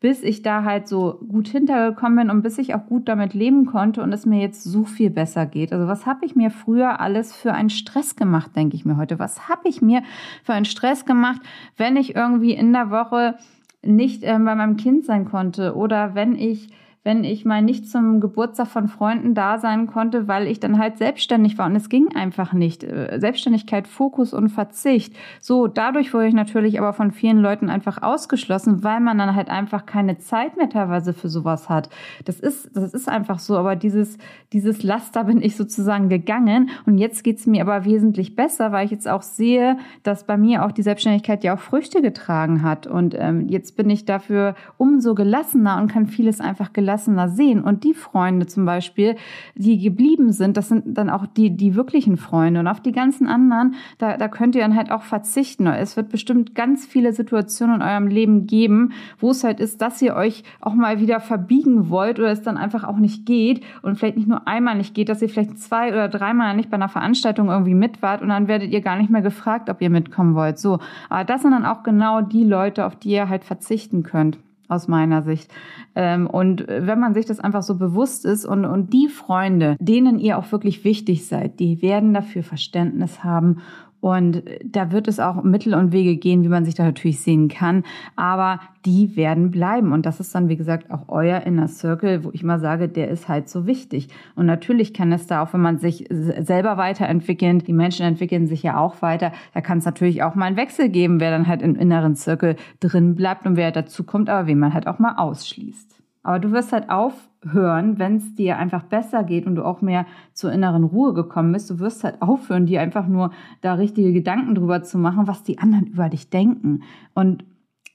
bis 0.04 0.22
ich 0.22 0.42
da 0.42 0.64
halt 0.64 0.86
so 0.86 1.18
gut 1.30 1.48
hintergekommen 1.48 2.16
bin 2.16 2.30
und 2.30 2.42
bis 2.42 2.58
ich 2.58 2.74
auch 2.74 2.84
gut 2.84 3.08
damit 3.08 3.32
leben 3.32 3.64
konnte 3.64 4.02
und 4.02 4.12
es 4.12 4.26
mir 4.26 4.38
jetzt 4.38 4.62
so 4.62 4.84
viel 4.84 5.08
besser 5.08 5.46
geht. 5.46 5.72
Also 5.72 5.88
was 5.88 6.04
habe 6.04 6.26
ich 6.26 6.36
mir 6.36 6.50
früher 6.50 7.00
alles 7.00 7.34
für 7.34 7.54
einen 7.54 7.70
Stress 7.70 8.14
gemacht, 8.14 8.54
denke 8.54 8.76
ich 8.76 8.84
mir 8.84 8.98
heute. 8.98 9.18
Was 9.18 9.48
habe 9.48 9.66
ich 9.66 9.80
mir 9.80 10.02
für 10.42 10.52
einen 10.52 10.66
Stress 10.66 11.06
gemacht, 11.06 11.40
wenn 11.78 11.96
ich 11.96 12.14
irgendwie 12.14 12.52
in 12.52 12.74
der 12.74 12.90
Woche 12.90 13.36
nicht 13.80 14.24
äh, 14.24 14.38
bei 14.38 14.54
meinem 14.54 14.76
Kind 14.76 15.06
sein 15.06 15.24
konnte 15.24 15.74
oder 15.74 16.14
wenn 16.14 16.36
ich 16.36 16.68
wenn 17.04 17.22
ich 17.22 17.44
mal 17.44 17.60
nicht 17.60 17.86
zum 17.86 18.18
Geburtstag 18.18 18.66
von 18.68 18.88
Freunden 18.88 19.34
da 19.34 19.58
sein 19.58 19.86
konnte, 19.86 20.26
weil 20.26 20.46
ich 20.46 20.58
dann 20.58 20.78
halt 20.78 20.96
selbstständig 20.96 21.58
war 21.58 21.66
und 21.66 21.76
es 21.76 21.90
ging 21.90 22.16
einfach 22.16 22.54
nicht. 22.54 22.82
Äh, 22.82 23.18
Selbstständigkeit, 23.20 23.86
Fokus 23.86 24.32
und 24.32 24.48
Verzicht. 24.48 25.14
So, 25.38 25.66
dadurch 25.66 26.14
wurde 26.14 26.28
ich 26.28 26.34
natürlich 26.34 26.78
aber 26.80 26.94
von 26.94 27.12
vielen 27.12 27.40
Leuten 27.40 27.68
einfach 27.68 28.02
ausgeschlossen, 28.02 28.82
weil 28.82 29.00
man 29.00 29.18
dann 29.18 29.34
halt 29.34 29.50
einfach 29.50 29.84
keine 29.84 30.16
Zeit 30.16 30.56
mehr 30.56 30.70
teilweise 30.70 31.12
für 31.12 31.28
sowas 31.28 31.68
hat. 31.68 31.90
Das 32.24 32.40
ist, 32.40 32.74
das 32.74 32.94
ist 32.94 33.08
einfach 33.08 33.38
so, 33.38 33.58
aber 33.58 33.76
dieses, 33.76 34.16
dieses 34.54 34.82
Laster 34.82 35.24
bin 35.24 35.42
ich 35.42 35.56
sozusagen 35.56 36.08
gegangen 36.08 36.70
und 36.86 36.96
jetzt 36.96 37.22
geht's 37.22 37.46
mir 37.46 37.60
aber 37.60 37.84
wesentlich 37.84 38.34
besser, 38.34 38.72
weil 38.72 38.86
ich 38.86 38.90
jetzt 38.90 39.08
auch 39.08 39.22
sehe, 39.22 39.76
dass 40.04 40.24
bei 40.24 40.38
mir 40.38 40.64
auch 40.64 40.72
die 40.72 40.82
Selbstständigkeit 40.82 41.44
ja 41.44 41.54
auch 41.54 41.60
Früchte 41.60 42.00
getragen 42.00 42.62
hat 42.62 42.86
und 42.86 43.14
ähm, 43.18 43.46
jetzt 43.48 43.76
bin 43.76 43.90
ich 43.90 44.06
dafür 44.06 44.54
umso 44.78 45.14
gelassener 45.14 45.76
und 45.76 45.92
kann 45.92 46.06
vieles 46.06 46.40
einfach 46.40 46.72
gelassen 46.72 46.93
gelassener 46.94 47.28
sehen. 47.28 47.62
Und 47.62 47.84
die 47.84 47.94
Freunde 47.94 48.46
zum 48.46 48.64
Beispiel, 48.64 49.16
die 49.54 49.78
geblieben 49.78 50.32
sind, 50.32 50.56
das 50.56 50.68
sind 50.68 50.96
dann 50.96 51.10
auch 51.10 51.26
die, 51.26 51.56
die 51.56 51.74
wirklichen 51.74 52.16
Freunde. 52.16 52.60
Und 52.60 52.68
auf 52.68 52.80
die 52.80 52.92
ganzen 52.92 53.26
anderen, 53.26 53.74
da, 53.98 54.16
da 54.16 54.28
könnt 54.28 54.54
ihr 54.54 54.62
dann 54.62 54.76
halt 54.76 54.90
auch 54.90 55.02
verzichten. 55.02 55.66
Es 55.66 55.96
wird 55.96 56.08
bestimmt 56.08 56.54
ganz 56.54 56.86
viele 56.86 57.12
Situationen 57.12 57.76
in 57.76 57.82
eurem 57.82 58.06
Leben 58.06 58.46
geben, 58.46 58.92
wo 59.18 59.30
es 59.30 59.44
halt 59.44 59.60
ist, 59.60 59.82
dass 59.82 60.00
ihr 60.02 60.14
euch 60.14 60.44
auch 60.60 60.74
mal 60.74 61.00
wieder 61.00 61.20
verbiegen 61.20 61.90
wollt 61.90 62.18
oder 62.18 62.30
es 62.30 62.42
dann 62.42 62.56
einfach 62.56 62.84
auch 62.84 62.98
nicht 62.98 63.26
geht 63.26 63.62
und 63.82 63.96
vielleicht 63.96 64.16
nicht 64.16 64.28
nur 64.28 64.46
einmal 64.46 64.76
nicht 64.76 64.94
geht, 64.94 65.08
dass 65.08 65.22
ihr 65.22 65.28
vielleicht 65.28 65.58
zwei 65.58 65.88
oder 65.88 66.08
dreimal 66.08 66.54
nicht 66.54 66.70
bei 66.70 66.76
einer 66.76 66.88
Veranstaltung 66.88 67.48
irgendwie 67.48 67.74
mit 67.74 68.02
wart 68.02 68.22
und 68.22 68.28
dann 68.28 68.48
werdet 68.48 68.70
ihr 68.70 68.80
gar 68.80 68.96
nicht 68.96 69.10
mehr 69.10 69.22
gefragt, 69.22 69.68
ob 69.68 69.80
ihr 69.80 69.90
mitkommen 69.90 70.34
wollt. 70.34 70.58
So. 70.58 70.78
Aber 71.08 71.24
das 71.24 71.42
sind 71.42 71.52
dann 71.52 71.64
auch 71.64 71.82
genau 71.82 72.20
die 72.20 72.44
Leute, 72.44 72.86
auf 72.86 72.96
die 72.96 73.10
ihr 73.10 73.28
halt 73.28 73.44
verzichten 73.44 74.02
könnt 74.02 74.38
aus 74.68 74.88
meiner 74.88 75.22
Sicht. 75.22 75.52
Ähm, 75.94 76.26
und 76.26 76.66
wenn 76.68 76.98
man 76.98 77.14
sich 77.14 77.26
das 77.26 77.40
einfach 77.40 77.62
so 77.62 77.76
bewusst 77.76 78.24
ist 78.24 78.44
und, 78.44 78.64
und 78.64 78.92
die 78.92 79.08
Freunde, 79.08 79.76
denen 79.78 80.18
ihr 80.18 80.38
auch 80.38 80.50
wirklich 80.52 80.84
wichtig 80.84 81.26
seid, 81.26 81.60
die 81.60 81.82
werden 81.82 82.14
dafür 82.14 82.42
Verständnis 82.42 83.22
haben 83.24 83.58
und 84.04 84.42
da 84.62 84.92
wird 84.92 85.08
es 85.08 85.18
auch 85.18 85.42
Mittel 85.44 85.72
und 85.72 85.90
Wege 85.90 86.18
gehen, 86.18 86.42
wie 86.42 86.48
man 86.48 86.66
sich 86.66 86.74
da 86.74 86.84
natürlich 86.84 87.20
sehen 87.20 87.48
kann. 87.48 87.84
Aber 88.16 88.60
die 88.84 89.16
werden 89.16 89.50
bleiben. 89.50 89.92
Und 89.92 90.04
das 90.04 90.20
ist 90.20 90.34
dann, 90.34 90.50
wie 90.50 90.58
gesagt, 90.58 90.90
auch 90.90 91.04
euer 91.08 91.40
Inner 91.40 91.68
Circle, 91.68 92.22
wo 92.22 92.30
ich 92.34 92.42
mal 92.42 92.60
sage, 92.60 92.90
der 92.90 93.08
ist 93.08 93.30
halt 93.30 93.48
so 93.48 93.66
wichtig. 93.66 94.08
Und 94.36 94.44
natürlich 94.44 94.92
kann 94.92 95.10
es 95.10 95.26
da 95.26 95.42
auch, 95.42 95.54
wenn 95.54 95.62
man 95.62 95.78
sich 95.78 96.04
selber 96.10 96.76
weiterentwickelt, 96.76 97.66
die 97.66 97.72
Menschen 97.72 98.04
entwickeln 98.04 98.46
sich 98.46 98.62
ja 98.62 98.78
auch 98.78 99.00
weiter, 99.00 99.32
da 99.54 99.62
kann 99.62 99.78
es 99.78 99.86
natürlich 99.86 100.22
auch 100.22 100.34
mal 100.34 100.44
einen 100.44 100.58
Wechsel 100.58 100.90
geben, 100.90 101.18
wer 101.18 101.30
dann 101.30 101.46
halt 101.46 101.62
im 101.62 101.74
inneren 101.74 102.14
Circle 102.14 102.56
drin 102.80 103.14
bleibt 103.14 103.46
und 103.46 103.56
wer 103.56 103.72
dazu 103.72 104.04
kommt, 104.04 104.28
aber 104.28 104.46
wen 104.46 104.58
man 104.58 104.74
halt 104.74 104.86
auch 104.86 104.98
mal 104.98 105.14
ausschließt. 105.16 106.03
Aber 106.24 106.38
du 106.40 106.50
wirst 106.52 106.72
halt 106.72 106.88
aufhören, 106.88 107.98
wenn 107.98 108.16
es 108.16 108.34
dir 108.34 108.58
einfach 108.58 108.82
besser 108.84 109.22
geht 109.22 109.46
und 109.46 109.56
du 109.56 109.64
auch 109.64 109.82
mehr 109.82 110.06
zur 110.32 110.50
inneren 110.50 110.82
Ruhe 110.82 111.12
gekommen 111.12 111.52
bist. 111.52 111.70
Du 111.70 111.78
wirst 111.78 112.02
halt 112.02 112.20
aufhören, 112.22 112.66
dir 112.66 112.80
einfach 112.80 113.06
nur 113.06 113.30
da 113.60 113.74
richtige 113.74 114.12
Gedanken 114.12 114.56
drüber 114.56 114.82
zu 114.82 114.98
machen, 114.98 115.28
was 115.28 115.44
die 115.44 115.58
anderen 115.58 115.86
über 115.86 116.08
dich 116.08 116.30
denken. 116.30 116.82
Und 117.14 117.44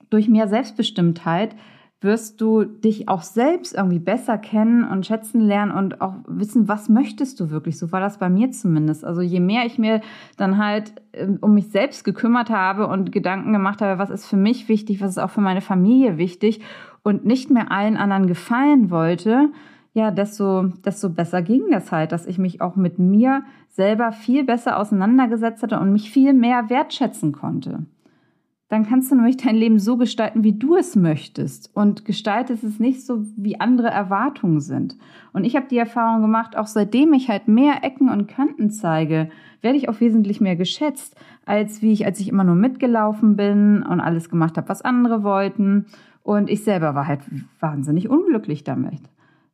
durch 0.10 0.30
mehr 0.30 0.48
Selbstbestimmtheit 0.48 1.56
wirst 2.02 2.40
du 2.40 2.64
dich 2.64 3.10
auch 3.10 3.24
selbst 3.24 3.76
irgendwie 3.76 4.00
besser 4.00 4.38
kennen 4.38 4.86
und 4.86 5.06
schätzen 5.06 5.42
lernen 5.42 5.74
und 5.74 6.00
auch 6.00 6.16
wissen, 6.28 6.70
was 6.70 6.88
möchtest 6.88 7.40
du 7.40 7.50
wirklich. 7.50 7.78
So 7.78 7.92
war 7.92 8.00
das 8.00 8.20
bei 8.20 8.30
mir 8.30 8.52
zumindest. 8.52 9.04
Also 9.04 9.22
je 9.22 9.42
mehr 9.42 9.66
ich 9.66 9.78
mir 9.78 10.00
dann 10.38 10.58
halt 10.58 10.94
ähm, 11.12 11.40
um 11.42 11.54
mich 11.54 11.70
selbst 11.72 12.06
gekümmert 12.06 12.50
habe 12.50 12.88
und 12.88 13.12
Gedanken 13.12 13.52
gemacht 13.52 13.82
habe, 13.82 14.00
was 14.00 14.10
ist 14.10 14.28
für 14.28 14.38
mich 14.38 14.70
wichtig, 14.70 15.02
was 15.02 15.12
ist 15.12 15.18
auch 15.18 15.30
für 15.30 15.42
meine 15.42 15.62
Familie 15.62 16.18
wichtig 16.18 16.62
und 17.04 17.26
nicht 17.26 17.50
mehr 17.50 17.72
allen 17.72 17.98
anderen 17.98 18.28
gefallen 18.28 18.90
wollte, 18.90 19.50
ja, 19.94 20.12
desto, 20.12 20.68
desto 20.86 21.10
besser 21.10 21.42
ging 21.42 21.64
das 21.72 21.92
halt, 21.92 22.14
dass 22.14 22.28
ich 22.28 22.38
mich 22.38 22.62
auch 22.62 22.76
mit 22.76 23.00
mir 23.00 23.44
selber 23.68 24.12
viel 24.14 24.46
besser 24.46 24.78
auseinandergesetzt 24.78 25.64
hatte 25.64 25.80
und 25.80 25.92
mich 25.92 26.12
viel 26.12 26.34
mehr 26.34 26.70
wertschätzen 26.70 27.34
konnte. 27.34 27.86
Dann 28.70 28.88
kannst 28.88 29.12
du 29.12 29.16
nämlich 29.16 29.38
dein 29.38 29.56
Leben 29.56 29.80
so 29.80 29.98
gestalten, 29.98 30.44
wie 30.44 30.54
du 30.54 30.76
es 30.76 30.96
möchtest 30.96 31.72
und 31.76 32.06
gestaltest 32.06 32.64
es 32.64 32.80
nicht 32.80 33.04
so, 33.04 33.24
wie 33.36 33.60
andere 33.60 33.90
Erwartungen 33.90 34.60
sind. 34.60 34.96
Und 35.34 35.44
ich 35.44 35.56
habe 35.56 35.66
die 35.70 35.78
Erfahrung 35.78 36.22
gemacht, 36.22 36.56
auch 36.56 36.68
seitdem 36.68 37.14
ich 37.14 37.30
halt 37.30 37.48
mehr 37.48 37.84
Ecken 37.84 38.10
und 38.10 38.28
Kanten 38.28 38.70
zeige, 38.70 39.30
werde 39.62 39.78
ich 39.78 39.90
auch 39.90 40.00
wesentlich 40.00 40.40
mehr 40.40 40.56
geschätzt, 40.56 41.16
als 41.46 41.82
wie 41.82 41.92
ich, 41.92 42.06
als 42.06 42.20
ich 42.20 42.30
immer 42.30 42.44
nur 42.44 42.56
mitgelaufen 42.56 43.36
bin 43.36 43.82
und 43.82 44.00
alles 44.00 44.30
gemacht 44.30 44.56
habe, 44.56 44.70
was 44.70 44.84
andere 44.84 45.24
wollten 45.24 45.88
und 46.22 46.48
ich 46.50 46.64
selber 46.64 46.94
war 46.94 47.08
halt 47.08 47.22
wahnsinnig 47.60 48.08
unglücklich 48.08 48.64
damit. 48.64 49.02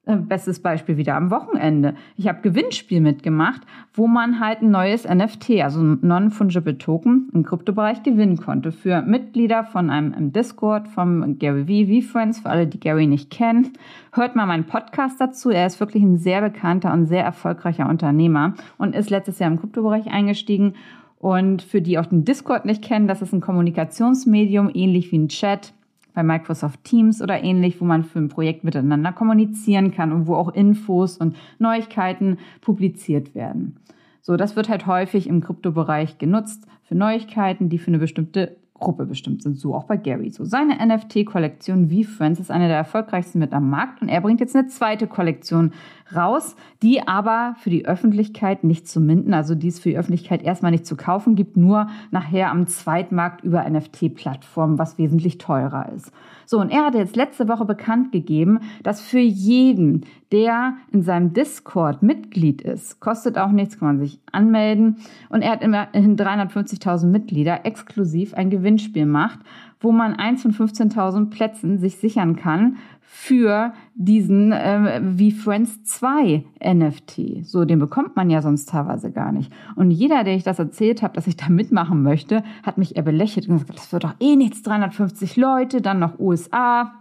Äh, 0.08 0.18
bestes 0.18 0.60
Beispiel 0.60 0.98
wieder 0.98 1.16
am 1.16 1.32
Wochenende. 1.32 1.96
Ich 2.16 2.28
habe 2.28 2.42
Gewinnspiel 2.42 3.02
mitgemacht, 3.02 3.62
wo 3.94 4.06
man 4.08 4.40
halt 4.40 4.62
ein 4.62 4.70
neues 4.70 5.08
NFT, 5.08 5.62
also 5.62 5.82
Non-Fungible 5.82 6.78
Token 6.78 7.30
im 7.34 7.44
Kryptobereich 7.44 8.04
gewinnen 8.04 8.38
konnte 8.38 8.72
für 8.72 9.02
Mitglieder 9.02 9.64
von 9.64 9.90
einem 9.90 10.32
Discord 10.32 10.88
vom 10.88 11.40
Gary 11.40 11.66
V, 11.66 12.08
V-Friends, 12.08 12.40
für 12.42 12.50
alle, 12.50 12.68
die 12.68 12.80
Gary 12.80 13.08
nicht 13.08 13.32
kennen. 13.32 13.74
Hört 14.14 14.36
mal 14.36 14.46
meinen 14.46 14.66
Podcast 14.66 15.20
dazu. 15.20 15.50
Er 15.50 15.66
ist 15.66 15.80
wirklich 15.80 16.04
ein 16.04 16.18
sehr 16.18 16.42
bekannter 16.42 16.94
und 16.94 17.08
sehr 17.08 17.24
erfolgreicher 17.24 17.90
Unternehmer 17.90 18.54
und 18.78 18.96
ist 18.96 19.10
letztes 19.10 19.40
Jahr 19.40 19.50
im 19.50 19.60
Kryptobereich 19.60 20.08
eingestiegen. 20.08 20.76
Und 21.18 21.64
für 21.64 21.82
die 21.82 21.98
auch 21.98 22.06
den 22.06 22.26
Discord 22.26 22.66
nicht 22.66 22.84
kennen, 22.84 23.08
das 23.08 23.24
ist 23.24 23.34
ein 23.34 23.42
Kommunikationsmedium, 23.42 24.70
ähnlich 24.72 25.12
wie 25.12 25.18
ein 25.18 25.30
Chat 25.30 25.74
bei 26.16 26.24
Microsoft 26.24 26.84
Teams 26.84 27.22
oder 27.22 27.44
ähnlich, 27.44 27.80
wo 27.80 27.86
man 27.86 28.04
für 28.04 28.20
ein 28.20 28.30
Projekt 28.30 28.64
miteinander 28.64 29.12
kommunizieren 29.12 29.92
kann 29.92 30.12
und 30.12 30.26
wo 30.26 30.36
auch 30.36 30.54
Infos 30.54 31.18
und 31.18 31.36
Neuigkeiten 31.60 32.40
publiziert 32.62 33.36
werden. 33.36 33.76
So, 34.22 34.38
das 34.38 34.56
wird 34.56 34.70
halt 34.70 34.88
häufig 34.88 35.28
im 35.28 35.42
Kryptobereich 35.42 36.18
genutzt 36.18 36.66
für 36.84 36.96
Neuigkeiten, 36.96 37.70
die 37.70 37.78
für 37.78 37.90
eine 37.90 38.00
bestimmte 38.00 38.58
Gruppe 38.76 39.06
bestimmt 39.06 39.42
sind. 39.42 39.58
So 39.58 39.74
auch 39.74 39.86
bei 39.86 39.96
Gary. 39.96 40.30
So 40.30 40.44
seine 40.44 40.86
NFT-Kollektion 40.86 41.90
V-Friends 41.90 42.40
ist 42.40 42.52
eine 42.52 42.68
der 42.68 42.78
erfolgreichsten 42.78 43.40
mit 43.40 43.54
am 43.54 43.70
Markt 43.70 44.02
und 44.02 44.10
er 44.10 44.20
bringt 44.20 44.42
jetzt 44.42 44.56
eine 44.56 44.68
zweite 44.68 45.08
Kollektion 45.08 45.72
raus, 46.14 46.56
die 46.82 47.08
aber 47.08 47.56
für 47.60 47.70
die 47.70 47.86
Öffentlichkeit 47.86 48.64
nicht 48.66 48.88
zu 48.88 49.00
minden, 49.00 49.34
also 49.34 49.56
die 49.56 49.70
es 49.70 49.80
für 49.80 49.90
die 49.90 49.98
Öffentlichkeit 49.98 50.44
erstmal 50.44 50.72
nicht 50.72 50.86
zu 50.86 50.98
kaufen 50.98 51.36
gibt, 51.36 51.56
nur 51.56 51.88
nachher 52.12 52.52
am 52.52 52.68
Zweitmarkt 52.68 53.44
über 53.44 53.68
NFT-Plattformen, 53.68 54.78
was 54.78 54.98
wesentlich 54.98 55.38
teurer 55.38 55.92
ist. 55.96 56.12
So, 56.46 56.60
und 56.60 56.70
er 56.70 56.86
hatte 56.86 56.98
jetzt 56.98 57.16
letzte 57.16 57.48
Woche 57.48 57.66
bekannt 57.66 58.12
gegeben, 58.12 58.60
dass 58.84 59.02
für 59.02 59.20
jeden, 59.20 60.06
der 60.32 60.76
in 60.92 61.02
seinem 61.02 61.34
Discord 61.34 62.04
Mitglied 62.04 62.62
ist, 62.62 63.00
kostet 63.00 63.38
auch 63.38 63.52
nichts, 63.52 63.80
kann 63.80 63.88
man 63.88 64.00
sich 64.00 64.20
anmelden. 64.32 64.98
Und 65.30 65.42
er 65.42 65.52
hat 65.52 65.64
immerhin 65.64 66.18
350.000 66.18 67.08
Mitglieder, 67.08 67.66
exklusiv 67.66 68.34
ein 68.34 68.50
Gewinnspiel 68.50 69.06
macht, 69.06 69.40
wo 69.80 69.92
man 69.92 70.14
eins 70.14 70.42
von 70.42 70.52
15.000 70.52 71.30
Plätzen 71.30 71.78
sich 71.80 71.98
sichern 71.98 72.36
kann 72.36 72.78
für 73.18 73.74
diesen 73.96 74.52
äh, 74.52 75.00
wie 75.02 75.32
Friends 75.32 75.84
2 75.86 76.44
NFT. 76.62 77.46
So, 77.46 77.64
den 77.64 77.80
bekommt 77.80 78.18
man 78.18 78.30
ja 78.30 78.42
sonst 78.42 78.70
teilweise 78.70 79.10
gar 79.10 79.32
nicht. 79.32 79.52
Und 79.76 79.90
jeder, 79.90 80.26
der 80.26 80.36
ich 80.36 80.44
das 80.44 80.60
erzählt 80.60 81.02
habe, 81.02 81.14
dass 81.14 81.26
ich 81.26 81.38
da 81.38 81.48
mitmachen 81.50 82.04
möchte, 82.04 82.44
hat 82.64 82.78
mich 82.78 82.98
eher 82.98 83.04
belächelt 83.04 83.48
und 83.48 83.54
gesagt, 83.56 83.80
das 83.80 83.94
wird 83.94 84.04
doch 84.04 84.16
eh 84.20 84.36
nichts, 84.36 84.62
350 84.64 85.38
Leute, 85.38 85.82
dann 85.82 86.00
noch 86.00 86.20
USA. 86.20 86.92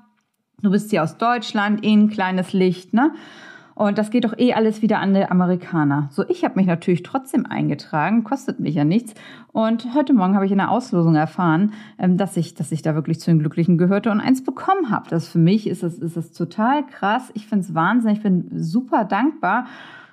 Du 0.62 0.70
bist 0.70 0.90
hier 0.90 1.02
aus 1.02 1.18
Deutschland, 1.18 1.84
eh 1.84 1.92
ein 1.92 2.08
kleines 2.08 2.52
Licht, 2.52 2.94
ne? 2.94 3.12
Und 3.74 3.98
das 3.98 4.10
geht 4.10 4.24
doch 4.24 4.38
eh 4.38 4.54
alles 4.54 4.82
wieder 4.82 5.00
an 5.00 5.14
die 5.14 5.24
Amerikaner. 5.24 6.08
So, 6.12 6.24
ich 6.28 6.44
habe 6.44 6.56
mich 6.56 6.66
natürlich 6.66 7.02
trotzdem 7.02 7.46
eingetragen, 7.46 8.22
kostet 8.22 8.60
mich 8.60 8.74
ja 8.74 8.84
nichts. 8.84 9.14
Und 9.52 9.94
heute 9.94 10.12
Morgen 10.14 10.34
habe 10.34 10.46
ich 10.46 10.52
in 10.52 10.58
der 10.58 10.70
Auslosung 10.70 11.16
erfahren, 11.16 11.72
ähm, 11.98 12.16
dass 12.16 12.36
ich, 12.36 12.54
dass 12.54 12.72
ich 12.72 12.82
da 12.82 12.94
wirklich 12.94 13.20
zu 13.20 13.30
den 13.30 13.40
Glücklichen 13.40 13.78
gehörte 13.78 14.10
und 14.10 14.20
eins 14.20 14.44
bekommen 14.44 14.90
habe. 14.90 15.10
Das 15.10 15.28
für 15.28 15.38
mich 15.38 15.66
ist 15.66 15.82
das, 15.82 15.98
ist 15.98 16.16
das 16.16 16.32
total 16.32 16.86
krass. 16.86 17.30
Ich 17.34 17.46
finde 17.46 17.64
es 17.64 17.74
Wahnsinn. 17.74 18.12
Ich 18.12 18.22
bin 18.22 18.48
super 18.54 19.04
dankbar. 19.04 19.66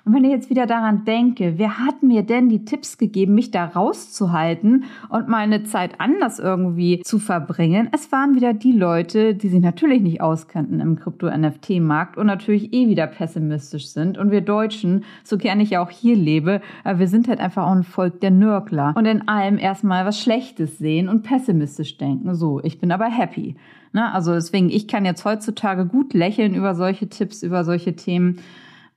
Und 0.04 0.14
wenn 0.14 0.24
ich 0.24 0.30
jetzt 0.30 0.50
wieder 0.50 0.66
daran 0.66 1.04
denke, 1.04 1.54
wer 1.58 1.78
hat 1.78 2.02
mir 2.02 2.22
denn 2.22 2.48
die 2.48 2.64
Tipps 2.64 2.98
gegeben, 2.98 3.34
mich 3.34 3.52
da 3.52 3.66
rauszuhalten 3.66 4.84
und 5.08 5.28
meine 5.28 5.62
Zeit 5.62 6.00
anders 6.00 6.40
irgendwie 6.40 7.00
zu 7.04 7.20
verbringen? 7.20 7.88
Es 7.92 8.10
waren 8.10 8.34
wieder 8.34 8.52
die 8.52 8.72
Leute, 8.72 9.34
die 9.34 9.48
sich 9.48 9.60
natürlich 9.60 10.02
nicht 10.02 10.20
auskannten 10.20 10.80
im 10.80 10.96
Krypto-NFT-Markt 10.96 12.16
und 12.16 12.26
natürlich 12.26 12.72
eh 12.72 12.88
wieder 12.88 13.06
pessimistisch 13.06 13.88
sind. 13.88 14.18
Und 14.18 14.32
wir 14.32 14.40
Deutschen, 14.40 15.04
so 15.22 15.38
gern 15.38 15.60
ich 15.60 15.70
ja 15.70 15.84
auch 15.84 15.90
hier 15.90 16.16
lebe, 16.16 16.60
äh, 16.84 16.98
wir 16.98 17.06
sind 17.06 17.28
halt 17.28 17.38
einfach 17.38 17.66
auch 17.66 17.72
ein 17.72 17.84
Volk 17.84 18.20
der 18.20 18.32
Nörgler 18.32 18.94
und 18.96 19.06
in 19.06 19.28
allem 19.28 19.56
erstmal 19.58 20.04
was 20.04 20.20
Schlechtes 20.20 20.78
sehen 20.78 21.08
und 21.08 21.22
pessimistisch 21.22 21.96
denken. 21.96 22.34
So, 22.34 22.60
ich 22.64 22.80
bin 22.80 22.90
aber 22.90 23.06
happy. 23.06 23.54
Ne? 23.92 24.12
Also 24.12 24.32
deswegen, 24.32 24.68
ich 24.68 24.88
kann 24.88 25.04
jetzt 25.04 25.24
heutzutage 25.24 25.86
gut 25.86 26.12
lächeln 26.12 26.54
über 26.54 26.74
solche 26.74 27.08
Tipps, 27.08 27.42
über 27.44 27.64
solche 27.64 27.94
Themen. 27.94 28.40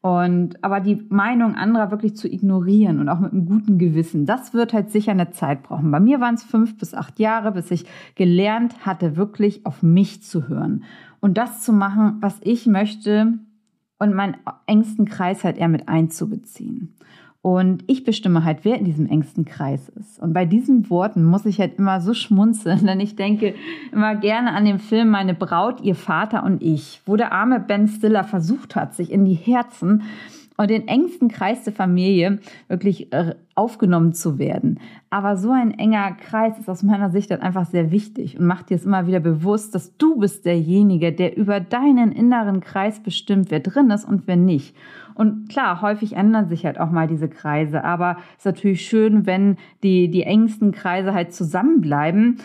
Und 0.06 0.64
aber 0.64 0.82
die 0.82 1.04
Meinung 1.10 1.56
anderer 1.56 1.90
wirklich 1.90 2.16
zu 2.16 2.32
ignorieren 2.32 3.00
und 3.00 3.10
auch 3.10 3.20
mit 3.20 3.32
einem 3.32 3.48
guten 3.48 3.80
Gewissen, 3.80 4.28
das 4.28 4.54
wird 4.54 4.72
halt 4.72 4.92
sicher 4.92 5.10
eine 5.10 5.32
Zeit 5.32 5.64
brauchen. 5.64 5.90
Bei 5.90 6.00
mir 6.00 6.20
waren 6.20 6.36
es 6.36 6.44
fünf 6.44 6.78
bis 6.78 6.94
acht 6.94 7.18
Jahre, 7.18 7.52
bis 7.52 7.72
ich 7.72 7.88
gelernt 8.14 8.86
hatte, 8.86 9.18
wirklich 9.18 9.66
auf 9.66 9.82
mich 9.82 10.22
zu 10.22 10.48
hören 10.48 10.84
und 11.22 11.40
das 11.40 11.64
zu 11.64 11.74
machen, 11.74 12.18
was 12.20 12.38
ich 12.44 12.68
möchte 12.68 13.40
und 13.98 14.14
meinen 14.14 14.38
engsten 14.68 15.06
Kreis 15.06 15.44
halt 15.44 15.58
eher 15.58 15.70
mit 15.70 15.90
einzubeziehen. 15.90 16.94
Und 17.46 17.84
ich 17.86 18.04
bestimme 18.04 18.44
halt, 18.44 18.62
wer 18.64 18.80
in 18.80 18.86
diesem 18.86 19.06
engsten 19.06 19.46
Kreis 19.46 19.90
ist. 19.90 20.20
Und 20.20 20.34
bei 20.34 20.46
diesen 20.46 20.90
Worten 20.90 21.24
muss 21.24 21.46
ich 21.46 21.60
halt 21.60 21.78
immer 21.78 22.02
so 22.02 22.16
schmunzeln, 22.16 22.84
denn 22.88 23.00
ich 23.00 23.16
denke 23.16 23.54
immer 23.92 24.16
gerne 24.16 24.54
an 24.54 24.66
den 24.66 24.80
Film 24.80 25.12
Meine 25.12 25.36
Braut, 25.36 25.80
ihr 25.82 25.94
Vater 25.94 26.44
und 26.44 26.64
ich, 26.64 27.02
wo 27.06 27.18
der 27.18 27.34
arme 27.34 27.60
Ben 27.60 27.88
Stiller 27.88 28.24
versucht 28.24 28.76
hat, 28.76 28.96
sich 28.96 29.12
in 29.12 29.26
die 29.26 29.36
Herzen 29.36 30.02
und 30.58 30.72
den 30.72 30.88
engsten 30.88 31.28
Kreis 31.28 31.64
der 31.64 31.74
Familie 31.74 32.40
wirklich 32.68 33.14
äh, 33.14 33.36
aufgenommen 33.54 34.14
zu 34.14 34.40
werden. 34.40 34.80
Aber 35.12 35.38
so 35.38 35.52
ein 35.52 35.78
enger 35.78 36.14
Kreis 36.14 36.58
ist 36.58 36.68
aus 36.68 36.82
meiner 36.82 37.12
Sicht 37.12 37.30
dann 37.30 37.42
einfach 37.42 37.68
sehr 37.68 37.92
wichtig 37.92 38.40
und 38.40 38.48
macht 38.48 38.72
dir 38.72 38.76
es 38.76 38.86
immer 38.86 39.06
wieder 39.06 39.20
bewusst, 39.20 39.76
dass 39.76 39.96
du 39.98 40.18
bist 40.18 40.46
derjenige, 40.46 41.14
der 41.14 41.38
über 41.38 41.60
deinen 41.60 42.12
inneren 42.12 42.62
Kreis 42.62 43.02
bestimmt, 43.02 43.52
wer 43.52 43.60
drin 43.60 43.92
ist 43.92 44.06
und 44.06 44.24
wer 44.26 44.36
nicht. 44.36 44.76
Und 45.16 45.50
klar, 45.50 45.82
häufig 45.82 46.16
ändern 46.16 46.48
sich 46.50 46.66
halt 46.66 46.80
auch 46.80 46.92
mal 46.92 47.08
diese 47.08 47.30
Kreise, 47.30 47.84
aber 47.84 48.18
es 48.34 48.40
ist 48.40 48.46
natürlich 48.46 48.86
schön, 48.86 49.26
wenn 49.26 49.58
die, 49.82 50.12
die 50.12 50.24
engsten 50.24 50.72
Kreise 50.72 51.14
halt 51.14 51.34
zusammenbleiben. 51.34 52.38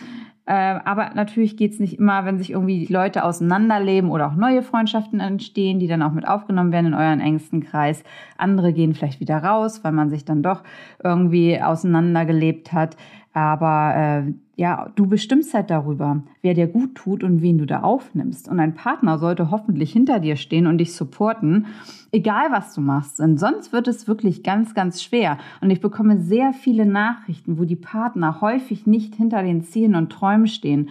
Äh, 0.47 0.79
aber 0.83 1.11
natürlich 1.13 1.55
geht's 1.55 1.79
nicht 1.79 1.99
immer, 1.99 2.25
wenn 2.25 2.39
sich 2.39 2.51
irgendwie 2.51 2.85
Leute 2.87 3.23
auseinanderleben 3.23 4.09
oder 4.09 4.27
auch 4.27 4.35
neue 4.35 4.63
Freundschaften 4.63 5.19
entstehen, 5.19 5.79
die 5.79 5.87
dann 5.87 6.01
auch 6.01 6.13
mit 6.13 6.27
aufgenommen 6.27 6.71
werden 6.71 6.87
in 6.87 6.93
euren 6.93 7.19
engsten 7.19 7.61
Kreis. 7.61 8.03
Andere 8.37 8.73
gehen 8.73 8.95
vielleicht 8.95 9.19
wieder 9.19 9.37
raus, 9.37 9.83
weil 9.83 9.91
man 9.91 10.09
sich 10.09 10.25
dann 10.25 10.41
doch 10.41 10.63
irgendwie 11.03 11.61
auseinandergelebt 11.61 12.73
hat. 12.73 12.97
Aber 13.33 13.95
äh, 13.95 14.33
ja, 14.57 14.91
du 14.95 15.07
bestimmst 15.07 15.53
halt 15.53 15.69
darüber, 15.69 16.21
wer 16.41 16.53
dir 16.53 16.67
gut 16.67 16.95
tut 16.95 17.23
und 17.23 17.41
wen 17.41 17.57
du 17.57 17.65
da 17.65 17.81
aufnimmst. 17.81 18.49
Und 18.49 18.59
ein 18.59 18.75
Partner 18.75 19.17
sollte 19.17 19.49
hoffentlich 19.51 19.93
hinter 19.93 20.19
dir 20.19 20.35
stehen 20.35 20.67
und 20.67 20.77
dich 20.77 20.93
supporten, 20.93 21.67
egal 22.11 22.51
was 22.51 22.73
du 22.75 22.81
machst. 22.81 23.19
Denn 23.19 23.37
sonst 23.37 23.71
wird 23.71 23.87
es 23.87 24.07
wirklich 24.07 24.43
ganz, 24.43 24.73
ganz 24.73 25.01
schwer. 25.01 25.37
Und 25.61 25.69
ich 25.69 25.79
bekomme 25.79 26.19
sehr 26.19 26.51
viele 26.51 26.85
Nachrichten, 26.85 27.57
wo 27.57 27.63
die 27.63 27.77
Partner 27.77 28.41
häufig 28.41 28.85
nicht 28.85 29.15
hinter 29.15 29.41
den 29.43 29.63
Zielen 29.63 29.95
und 29.95 30.11
Träumen 30.11 30.47
stehen. 30.47 30.89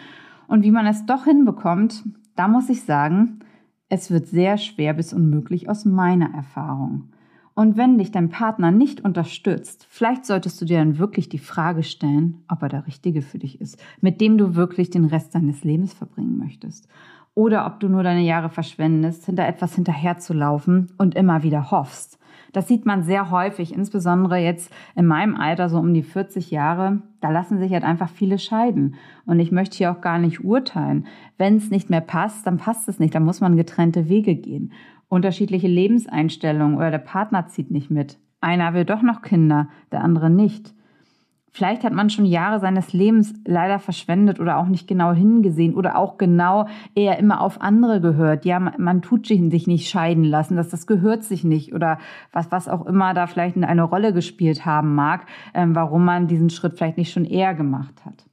Und 0.49 0.64
wie 0.64 0.70
man 0.70 0.87
es 0.87 1.04
doch 1.04 1.25
hinbekommt, 1.25 2.02
da 2.37 2.49
muss 2.49 2.70
ich 2.70 2.82
sagen, 2.82 3.40
es 3.90 4.11
wird 4.11 4.26
sehr 4.28 4.56
schwer 4.56 4.94
bis 4.94 5.12
unmöglich 5.12 5.68
aus 5.68 5.85
meiner 5.85 6.32
Erfahrung. 6.35 7.11
Und 7.54 7.76
wenn 7.76 7.99
dich 7.99 8.11
dein 8.11 8.30
Partner 8.30 8.71
nicht 8.71 9.04
unterstützt, 9.04 9.87
vielleicht 9.90 10.25
solltest 10.25 10.61
du 10.61 10.64
dir 10.64 10.78
dann 10.78 10.99
wirklich 10.99 11.28
die 11.28 11.38
Frage 11.38 11.83
stellen, 11.83 12.42
ob 12.49 12.62
er 12.62 12.69
der 12.69 12.87
Richtige 12.87 13.23
für 13.23 13.38
dich 13.38 13.61
ist, 13.61 13.83
mit 14.00 14.21
dem 14.21 14.38
du 14.38 14.54
wirklich 14.54 14.90
den 14.90 15.04
Rest 15.04 15.35
deines 15.35 15.64
Lebens 15.64 15.92
verbringen 15.92 16.38
möchtest. 16.38 16.88
Oder 17.35 17.66
ob 17.66 17.80
du 17.80 17.88
nur 17.88 18.02
deine 18.02 18.23
Jahre 18.23 18.50
verschwendest, 18.50 19.26
hinter 19.26 19.47
etwas 19.47 19.75
hinterherzulaufen 19.75 20.92
und 20.99 21.14
immer 21.14 21.42
wieder 21.42 21.71
hoffst. 21.71 22.19
Das 22.52 22.66
sieht 22.66 22.85
man 22.85 23.04
sehr 23.04 23.30
häufig, 23.30 23.73
insbesondere 23.73 24.38
jetzt 24.38 24.73
in 24.97 25.07
meinem 25.07 25.37
Alter, 25.37 25.69
so 25.69 25.78
um 25.78 25.95
die 25.95 26.02
40 26.02 26.50
Jahre. 26.50 27.00
Da 27.21 27.30
lassen 27.30 27.59
sich 27.59 27.73
halt 27.73 27.85
einfach 27.85 28.09
viele 28.09 28.38
scheiden. 28.38 28.97
Und 29.25 29.38
ich 29.38 29.52
möchte 29.52 29.78
hier 29.78 29.92
auch 29.92 30.00
gar 30.00 30.19
nicht 30.19 30.45
urteilen. 30.45 31.07
Wenn 31.38 31.57
es 31.57 31.71
nicht 31.71 31.90
mehr 31.90 32.00
passt, 32.00 32.47
dann 32.47 32.57
passt 32.57 32.88
es 32.88 32.99
nicht. 32.99 33.14
Dann 33.14 33.25
muss 33.25 33.40
man 33.40 33.57
getrennte 33.57 34.09
Wege 34.09 34.35
gehen 34.35 34.73
unterschiedliche 35.10 35.68
Lebenseinstellungen 35.68 36.78
oder 36.78 36.90
der 36.90 36.98
Partner 36.98 37.48
zieht 37.48 37.70
nicht 37.70 37.90
mit. 37.90 38.18
Einer 38.40 38.72
will 38.72 38.86
doch 38.86 39.02
noch 39.02 39.20
Kinder, 39.20 39.68
der 39.92 40.02
andere 40.02 40.30
nicht. 40.30 40.72
Vielleicht 41.52 41.82
hat 41.82 41.92
man 41.92 42.10
schon 42.10 42.26
Jahre 42.26 42.60
seines 42.60 42.92
Lebens 42.92 43.34
leider 43.44 43.80
verschwendet 43.80 44.38
oder 44.38 44.56
auch 44.56 44.68
nicht 44.68 44.86
genau 44.86 45.12
hingesehen 45.12 45.74
oder 45.74 45.98
auch 45.98 46.16
genau 46.16 46.68
eher 46.94 47.18
immer 47.18 47.40
auf 47.40 47.60
andere 47.60 48.00
gehört. 48.00 48.44
Ja, 48.44 48.60
man 48.60 49.02
tut 49.02 49.26
sich 49.26 49.66
nicht 49.66 49.88
scheiden 49.88 50.22
lassen, 50.22 50.54
dass 50.54 50.68
das 50.68 50.86
gehört 50.86 51.24
sich 51.24 51.42
nicht 51.42 51.74
oder 51.74 51.98
was, 52.32 52.52
was 52.52 52.68
auch 52.68 52.86
immer 52.86 53.14
da 53.14 53.26
vielleicht 53.26 53.56
eine 53.56 53.82
Rolle 53.82 54.12
gespielt 54.12 54.64
haben 54.64 54.94
mag, 54.94 55.26
ähm, 55.52 55.74
warum 55.74 56.04
man 56.04 56.28
diesen 56.28 56.50
Schritt 56.50 56.74
vielleicht 56.74 56.98
nicht 56.98 57.12
schon 57.12 57.24
eher 57.24 57.54
gemacht 57.54 58.04
hat. 58.04 58.26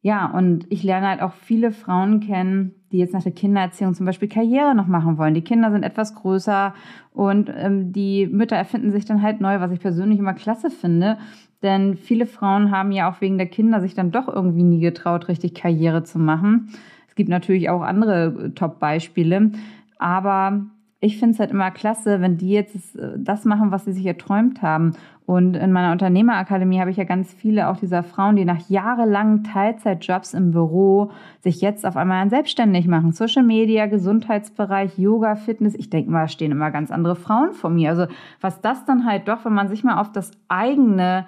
Ja, 0.00 0.26
und 0.26 0.66
ich 0.70 0.82
lerne 0.82 1.06
halt 1.06 1.22
auch 1.22 1.32
viele 1.32 1.70
Frauen 1.70 2.18
kennen, 2.18 2.81
die 2.92 2.98
jetzt 2.98 3.14
nach 3.14 3.22
der 3.22 3.32
Kindererziehung 3.32 3.94
zum 3.94 4.06
Beispiel 4.06 4.28
Karriere 4.28 4.74
noch 4.74 4.86
machen 4.86 5.18
wollen. 5.18 5.34
Die 5.34 5.42
Kinder 5.42 5.70
sind 5.70 5.82
etwas 5.82 6.14
größer 6.14 6.74
und 7.14 7.50
ähm, 7.56 7.92
die 7.92 8.26
Mütter 8.26 8.56
erfinden 8.56 8.92
sich 8.92 9.04
dann 9.04 9.22
halt 9.22 9.40
neu, 9.40 9.60
was 9.60 9.72
ich 9.72 9.80
persönlich 9.80 10.18
immer 10.18 10.34
klasse 10.34 10.70
finde. 10.70 11.18
Denn 11.62 11.96
viele 11.96 12.26
Frauen 12.26 12.70
haben 12.70 12.92
ja 12.92 13.10
auch 13.10 13.20
wegen 13.20 13.38
der 13.38 13.46
Kinder 13.46 13.80
sich 13.80 13.94
dann 13.94 14.10
doch 14.10 14.28
irgendwie 14.28 14.64
nie 14.64 14.80
getraut, 14.80 15.28
richtig 15.28 15.54
Karriere 15.54 16.02
zu 16.02 16.18
machen. 16.18 16.70
Es 17.08 17.14
gibt 17.14 17.28
natürlich 17.28 17.70
auch 17.70 17.82
andere 17.82 18.26
äh, 18.26 18.50
Top-Beispiele. 18.50 19.52
Aber 19.98 20.66
ich 21.04 21.18
finde 21.18 21.34
es 21.34 21.40
halt 21.40 21.50
immer 21.50 21.72
klasse, 21.72 22.20
wenn 22.20 22.38
die 22.38 22.50
jetzt 22.50 22.96
äh, 22.96 23.14
das 23.16 23.44
machen, 23.44 23.72
was 23.72 23.84
sie 23.84 23.92
sich 23.92 24.06
erträumt 24.06 24.62
haben. 24.62 24.92
Und 25.26 25.56
in 25.56 25.72
meiner 25.72 25.90
Unternehmerakademie 25.92 26.78
habe 26.78 26.90
ich 26.90 26.96
ja 26.96 27.04
ganz 27.04 27.32
viele 27.32 27.68
auch 27.68 27.76
dieser 27.76 28.04
Frauen, 28.04 28.36
die 28.36 28.44
nach 28.44 28.68
jahrelangen 28.68 29.42
Teilzeitjobs 29.42 30.32
im 30.32 30.52
Büro 30.52 31.10
sich 31.40 31.60
jetzt 31.60 31.84
auf 31.84 31.96
einmal 31.96 32.30
selbstständig 32.30 32.86
machen. 32.86 33.12
Social 33.12 33.42
Media, 33.42 33.86
Gesundheitsbereich, 33.86 34.96
Yoga, 34.96 35.34
Fitness. 35.34 35.74
Ich 35.74 35.90
denke 35.90 36.10
mal, 36.10 36.22
da 36.22 36.28
stehen 36.28 36.52
immer 36.52 36.70
ganz 36.70 36.92
andere 36.92 37.16
Frauen 37.16 37.52
vor 37.52 37.70
mir. 37.70 37.90
Also 37.90 38.06
was 38.40 38.60
das 38.60 38.84
dann 38.84 39.04
halt 39.04 39.26
doch, 39.26 39.44
wenn 39.44 39.54
man 39.54 39.68
sich 39.68 39.82
mal 39.82 40.00
auf 40.00 40.12
das 40.12 40.30
eigene 40.48 41.26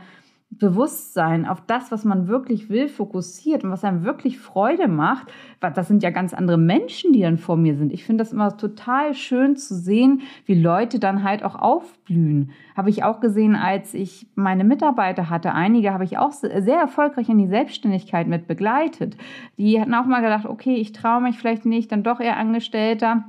Bewusstsein 0.59 1.47
auf 1.47 1.61
das, 1.67 1.91
was 1.91 2.05
man 2.05 2.29
wirklich 2.29 2.69
will, 2.69 2.89
fokussiert 2.89 3.65
und 3.65 3.71
was 3.71 3.85
einem 3.85 4.05
wirklich 4.05 4.39
Freude 4.39 4.89
macht, 4.89 5.33
das 5.61 5.89
sind 5.89 6.03
ja 6.03 6.11
ganz 6.11 6.35
andere 6.35 6.59
Menschen, 6.59 7.13
die 7.13 7.23
dann 7.23 7.39
vor 7.39 7.57
mir 7.57 7.77
sind. 7.77 7.93
Ich 7.93 8.05
finde 8.05 8.23
das 8.23 8.33
immer 8.33 8.57
total 8.57 9.15
schön 9.15 9.57
zu 9.57 9.75
sehen, 9.75 10.23
wie 10.47 10.55
Leute 10.55 10.99
dann 10.99 11.25
halt 11.25 11.43
auch 11.43 11.55
aufblühen. 11.55 12.51
Habe 12.77 12.91
ich 12.91 13.03
auch 13.03 13.21
gesehen, 13.21 13.57
als 13.57 13.95
ich 13.95 14.27
meine 14.35 14.65
Mitarbeiter 14.65 15.31
hatte. 15.31 15.53
Einige 15.53 15.93
habe 15.93 16.05
ich 16.05 16.19
auch 16.19 16.33
sehr 16.33 16.79
erfolgreich 16.79 17.29
in 17.29 17.39
die 17.39 17.49
Selbstständigkeit 17.49 18.27
mit 18.27 18.47
begleitet. 18.47 19.17
Die 19.59 19.81
hatten 19.81 19.95
auch 19.95 20.07
mal 20.07 20.21
gedacht, 20.21 20.47
okay, 20.47 20.77
ich 20.77 20.93
traue 20.93 21.23
mich 21.23 21.39
vielleicht 21.39 21.65
nicht, 21.67 21.91
dann 21.93 22.03
doch 22.03 22.21
eher 22.21 22.37
Angestellter 22.37 23.25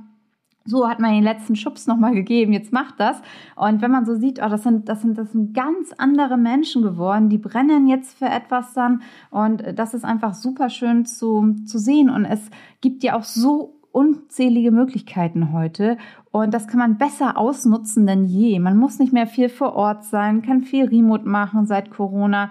so 0.66 0.88
hat 0.88 1.00
man 1.00 1.12
den 1.12 1.22
letzten 1.22 1.56
Schubs 1.56 1.86
nochmal 1.86 2.12
gegeben, 2.12 2.52
jetzt 2.52 2.72
macht 2.72 2.98
das. 2.98 3.20
Und 3.54 3.80
wenn 3.82 3.90
man 3.90 4.04
so 4.04 4.14
sieht, 4.14 4.40
oh, 4.42 4.48
das 4.48 4.64
sind, 4.64 4.88
das 4.88 5.02
sind, 5.02 5.16
das 5.16 5.32
sind 5.32 5.54
ganz 5.54 5.92
andere 5.96 6.36
Menschen 6.36 6.82
geworden, 6.82 7.28
die 7.28 7.38
brennen 7.38 7.88
jetzt 7.88 8.18
für 8.18 8.26
etwas 8.26 8.74
dann. 8.74 9.02
Und 9.30 9.62
das 9.74 9.94
ist 9.94 10.04
einfach 10.04 10.34
super 10.34 10.68
schön 10.68 11.06
zu, 11.06 11.54
zu 11.64 11.78
sehen. 11.78 12.10
Und 12.10 12.24
es 12.24 12.50
gibt 12.80 13.02
ja 13.02 13.16
auch 13.16 13.24
so 13.24 13.76
unzählige 13.92 14.72
Möglichkeiten 14.72 15.52
heute. 15.52 15.96
Und 16.30 16.52
das 16.52 16.68
kann 16.68 16.78
man 16.78 16.98
besser 16.98 17.38
ausnutzen 17.38 18.06
denn 18.06 18.26
je. 18.26 18.58
Man 18.58 18.76
muss 18.76 18.98
nicht 18.98 19.14
mehr 19.14 19.26
viel 19.26 19.48
vor 19.48 19.74
Ort 19.74 20.04
sein, 20.04 20.42
kann 20.42 20.62
viel 20.62 20.84
Remote 20.84 21.26
machen 21.26 21.66
seit 21.66 21.90
Corona 21.90 22.50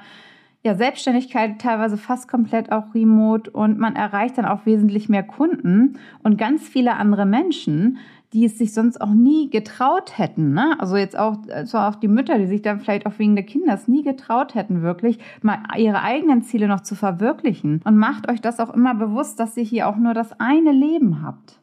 ja, 0.65 0.73
Selbstständigkeit 0.73 1.61
teilweise 1.61 1.95
fast 1.95 2.27
komplett 2.27 2.71
auch 2.71 2.95
remote 2.95 3.51
und 3.51 3.77
man 3.77 3.95
erreicht 3.95 4.39
dann 4.39 4.45
auch 4.45 4.65
wesentlich 4.65 5.09
mehr 5.09 5.21
Kunden 5.21 5.99
und 6.23 6.39
ganz 6.39 6.67
viele 6.67 6.95
andere 6.95 7.27
Menschen, 7.27 7.99
die 8.33 8.45
es 8.45 8.57
sich 8.57 8.73
sonst 8.73 8.99
auch 8.99 9.13
nie 9.13 9.51
getraut 9.51 10.17
hätten. 10.17 10.53
Ne? 10.53 10.75
Also 10.79 10.97
jetzt 10.97 11.17
auch, 11.17 11.37
also 11.53 11.77
auch 11.77 11.93
die 11.93 12.07
Mütter, 12.07 12.39
die 12.39 12.47
sich 12.47 12.63
dann 12.63 12.79
vielleicht 12.79 13.05
auch 13.05 13.19
wegen 13.19 13.35
der 13.35 13.45
Kinder 13.45 13.79
nie 13.85 14.01
getraut 14.01 14.55
hätten, 14.55 14.81
wirklich 14.81 15.19
mal 15.43 15.59
ihre 15.77 16.01
eigenen 16.01 16.41
Ziele 16.41 16.67
noch 16.67 16.81
zu 16.81 16.95
verwirklichen. 16.95 17.81
Und 17.85 17.97
macht 17.97 18.27
euch 18.27 18.41
das 18.41 18.59
auch 18.59 18.73
immer 18.73 18.95
bewusst, 18.95 19.39
dass 19.39 19.55
ihr 19.57 19.63
hier 19.63 19.87
auch 19.87 19.97
nur 19.97 20.15
das 20.15 20.39
eine 20.39 20.71
Leben 20.71 21.21
habt. 21.21 21.61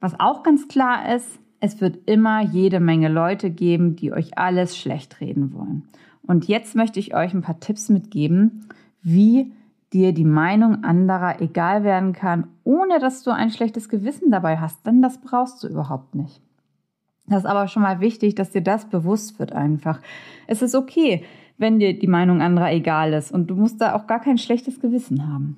Was 0.00 0.18
auch 0.18 0.42
ganz 0.42 0.66
klar 0.66 1.14
ist, 1.14 1.38
es 1.60 1.82
wird 1.82 2.08
immer 2.08 2.40
jede 2.40 2.80
Menge 2.80 3.08
Leute 3.08 3.50
geben, 3.50 3.96
die 3.96 4.12
euch 4.12 4.38
alles 4.38 4.78
schlecht 4.78 5.20
reden 5.20 5.52
wollen. 5.52 5.86
Und 6.30 6.46
jetzt 6.46 6.76
möchte 6.76 7.00
ich 7.00 7.12
euch 7.12 7.34
ein 7.34 7.42
paar 7.42 7.58
Tipps 7.58 7.88
mitgeben, 7.88 8.68
wie 9.02 9.50
dir 9.92 10.12
die 10.12 10.24
Meinung 10.24 10.84
anderer 10.84 11.40
egal 11.40 11.82
werden 11.82 12.12
kann, 12.12 12.46
ohne 12.62 13.00
dass 13.00 13.24
du 13.24 13.32
ein 13.32 13.50
schlechtes 13.50 13.88
Gewissen 13.88 14.30
dabei 14.30 14.58
hast, 14.58 14.86
denn 14.86 15.02
das 15.02 15.20
brauchst 15.20 15.60
du 15.60 15.66
überhaupt 15.66 16.14
nicht. 16.14 16.40
Das 17.26 17.38
ist 17.38 17.50
aber 17.50 17.66
schon 17.66 17.82
mal 17.82 17.98
wichtig, 17.98 18.36
dass 18.36 18.50
dir 18.50 18.62
das 18.62 18.84
bewusst 18.84 19.40
wird 19.40 19.50
einfach. 19.50 20.00
Es 20.46 20.62
ist 20.62 20.76
okay, 20.76 21.24
wenn 21.58 21.80
dir 21.80 21.98
die 21.98 22.06
Meinung 22.06 22.42
anderer 22.42 22.70
egal 22.70 23.12
ist 23.12 23.32
und 23.32 23.48
du 23.48 23.56
musst 23.56 23.80
da 23.80 23.96
auch 23.96 24.06
gar 24.06 24.20
kein 24.20 24.38
schlechtes 24.38 24.78
Gewissen 24.78 25.26
haben. 25.26 25.56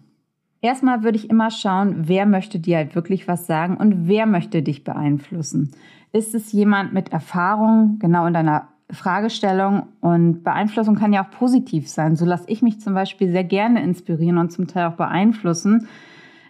Erstmal 0.62 1.02
würde 1.02 1.18
ich 1.18 1.28
immer 1.28 1.50
schauen, 1.50 2.08
wer 2.08 2.24
möchte 2.24 2.58
dir 2.58 2.78
halt 2.78 2.94
wirklich 2.94 3.28
was 3.28 3.46
sagen 3.46 3.76
und 3.76 4.08
wer 4.08 4.24
möchte 4.24 4.62
dich 4.62 4.84
beeinflussen. 4.84 5.72
Ist 6.12 6.34
es 6.34 6.50
jemand 6.50 6.94
mit 6.94 7.12
Erfahrung 7.12 7.98
genau 7.98 8.24
in 8.24 8.32
deiner 8.32 8.71
Fragestellung 8.92 9.84
und 10.00 10.44
Beeinflussung 10.44 10.94
kann 10.96 11.12
ja 11.12 11.24
auch 11.24 11.30
positiv 11.30 11.88
sein. 11.88 12.14
So 12.14 12.24
lasse 12.24 12.44
ich 12.48 12.62
mich 12.62 12.80
zum 12.80 12.94
Beispiel 12.94 13.30
sehr 13.30 13.44
gerne 13.44 13.82
inspirieren 13.82 14.38
und 14.38 14.52
zum 14.52 14.66
Teil 14.66 14.86
auch 14.86 14.96
beeinflussen, 14.96 15.88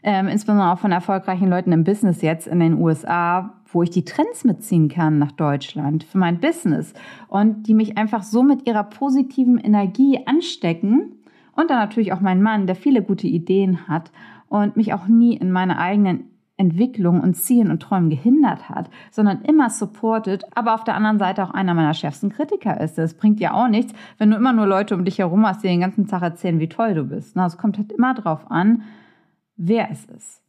ähm, 0.02 0.26
insbesondere 0.26 0.72
auch 0.72 0.78
von 0.78 0.90
erfolgreichen 0.90 1.48
Leuten 1.48 1.70
im 1.70 1.84
Business 1.84 2.22
jetzt 2.22 2.48
in 2.48 2.58
den 2.58 2.74
USA, 2.74 3.54
wo 3.66 3.82
ich 3.82 3.90
die 3.90 4.04
Trends 4.04 4.44
mitziehen 4.44 4.88
kann 4.88 5.18
nach 5.18 5.32
Deutschland 5.32 6.04
für 6.04 6.18
mein 6.18 6.40
Business 6.40 6.92
und 7.28 7.68
die 7.68 7.74
mich 7.74 7.96
einfach 7.96 8.24
so 8.24 8.42
mit 8.42 8.66
ihrer 8.66 8.84
positiven 8.84 9.58
Energie 9.58 10.20
anstecken 10.26 11.12
und 11.54 11.70
dann 11.70 11.78
natürlich 11.78 12.12
auch 12.12 12.20
mein 12.20 12.42
Mann, 12.42 12.66
der 12.66 12.76
viele 12.76 13.02
gute 13.02 13.28
Ideen 13.28 13.86
hat 13.86 14.10
und 14.48 14.76
mich 14.76 14.92
auch 14.92 15.06
nie 15.06 15.36
in 15.36 15.52
meine 15.52 15.78
eigenen 15.78 16.31
Entwicklung 16.56 17.20
und 17.20 17.34
Zielen 17.34 17.70
und 17.70 17.80
Träumen 17.80 18.10
gehindert 18.10 18.68
hat, 18.68 18.90
sondern 19.10 19.42
immer 19.42 19.70
supportet, 19.70 20.44
aber 20.54 20.74
auf 20.74 20.84
der 20.84 20.94
anderen 20.94 21.18
Seite 21.18 21.42
auch 21.42 21.50
einer 21.50 21.74
meiner 21.74 21.94
schärfsten 21.94 22.30
Kritiker 22.30 22.80
ist. 22.80 22.98
Es 22.98 23.14
bringt 23.14 23.40
ja 23.40 23.54
auch 23.54 23.68
nichts, 23.68 23.92
wenn 24.18 24.30
du 24.30 24.36
immer 24.36 24.52
nur 24.52 24.66
Leute 24.66 24.94
um 24.94 25.04
dich 25.04 25.18
herum 25.18 25.46
hast, 25.46 25.62
die 25.62 25.68
den 25.68 25.80
ganzen 25.80 26.06
Tag 26.06 26.22
erzählen, 26.22 26.60
wie 26.60 26.68
toll 26.68 26.94
du 26.94 27.04
bist. 27.04 27.36
Es 27.36 27.58
kommt 27.58 27.78
halt 27.78 27.92
immer 27.92 28.14
drauf 28.14 28.50
an, 28.50 28.82
wer 29.56 29.90
es 29.90 30.04
ist. 30.04 30.42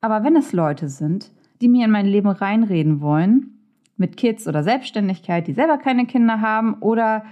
Aber 0.00 0.24
wenn 0.24 0.36
es 0.36 0.52
Leute 0.52 0.88
sind, 0.88 1.30
die 1.60 1.68
mir 1.68 1.84
in 1.84 1.90
mein 1.90 2.06
Leben 2.06 2.28
reinreden 2.28 3.00
wollen, 3.00 3.58
mit 3.96 4.16
Kids 4.16 4.46
oder 4.46 4.62
Selbstständigkeit, 4.62 5.46
die 5.46 5.52
selber 5.52 5.76
keine 5.78 6.06
Kinder 6.06 6.40
haben 6.40 6.74
oder 6.74 7.24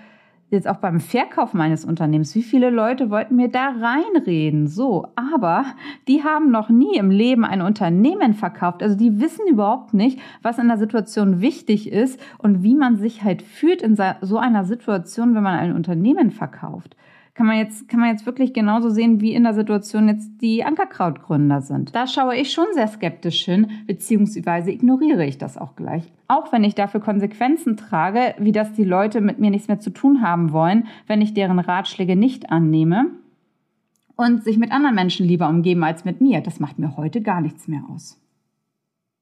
jetzt 0.50 0.68
auch 0.68 0.76
beim 0.76 1.00
Verkauf 1.00 1.54
meines 1.54 1.84
Unternehmens, 1.84 2.34
wie 2.34 2.42
viele 2.42 2.70
Leute 2.70 3.10
wollten 3.10 3.36
mir 3.36 3.48
da 3.48 3.74
reinreden? 3.80 4.68
So, 4.68 5.08
aber 5.16 5.64
die 6.06 6.22
haben 6.22 6.50
noch 6.50 6.68
nie 6.68 6.96
im 6.96 7.10
Leben 7.10 7.44
ein 7.44 7.62
Unternehmen 7.62 8.34
verkauft. 8.34 8.82
Also 8.82 8.96
die 8.96 9.20
wissen 9.20 9.46
überhaupt 9.48 9.94
nicht, 9.94 10.20
was 10.42 10.58
in 10.58 10.68
der 10.68 10.78
Situation 10.78 11.40
wichtig 11.40 11.90
ist 11.90 12.20
und 12.38 12.62
wie 12.62 12.74
man 12.74 12.96
sich 12.96 13.22
halt 13.24 13.42
fühlt 13.42 13.82
in 13.82 13.96
so 13.96 14.38
einer 14.38 14.64
Situation, 14.64 15.34
wenn 15.34 15.42
man 15.42 15.58
ein 15.58 15.74
Unternehmen 15.74 16.30
verkauft 16.30 16.96
kann 17.36 17.46
man 17.46 17.58
jetzt, 17.58 17.86
kann 17.88 18.00
man 18.00 18.08
jetzt 18.08 18.24
wirklich 18.24 18.54
genauso 18.54 18.88
sehen, 18.88 19.20
wie 19.20 19.34
in 19.34 19.44
der 19.44 19.52
Situation 19.52 20.08
jetzt 20.08 20.40
die 20.40 20.64
Ankerkrautgründer 20.64 21.60
sind. 21.60 21.94
Da 21.94 22.06
schaue 22.06 22.34
ich 22.34 22.50
schon 22.50 22.64
sehr 22.72 22.88
skeptisch 22.88 23.44
hin, 23.44 23.70
beziehungsweise 23.86 24.70
ignoriere 24.70 25.26
ich 25.26 25.36
das 25.36 25.58
auch 25.58 25.76
gleich. 25.76 26.10
Auch 26.28 26.50
wenn 26.50 26.64
ich 26.64 26.74
dafür 26.74 27.00
Konsequenzen 27.00 27.76
trage, 27.76 28.34
wie 28.38 28.52
dass 28.52 28.72
die 28.72 28.84
Leute 28.84 29.20
mit 29.20 29.38
mir 29.38 29.50
nichts 29.50 29.68
mehr 29.68 29.78
zu 29.78 29.90
tun 29.90 30.22
haben 30.22 30.50
wollen, 30.50 30.86
wenn 31.06 31.20
ich 31.20 31.34
deren 31.34 31.58
Ratschläge 31.58 32.16
nicht 32.16 32.50
annehme 32.50 33.10
und 34.16 34.42
sich 34.42 34.56
mit 34.56 34.72
anderen 34.72 34.94
Menschen 34.94 35.26
lieber 35.26 35.50
umgeben 35.50 35.84
als 35.84 36.06
mit 36.06 36.22
mir. 36.22 36.40
Das 36.40 36.58
macht 36.58 36.78
mir 36.78 36.96
heute 36.96 37.20
gar 37.20 37.42
nichts 37.42 37.68
mehr 37.68 37.82
aus. 37.92 38.18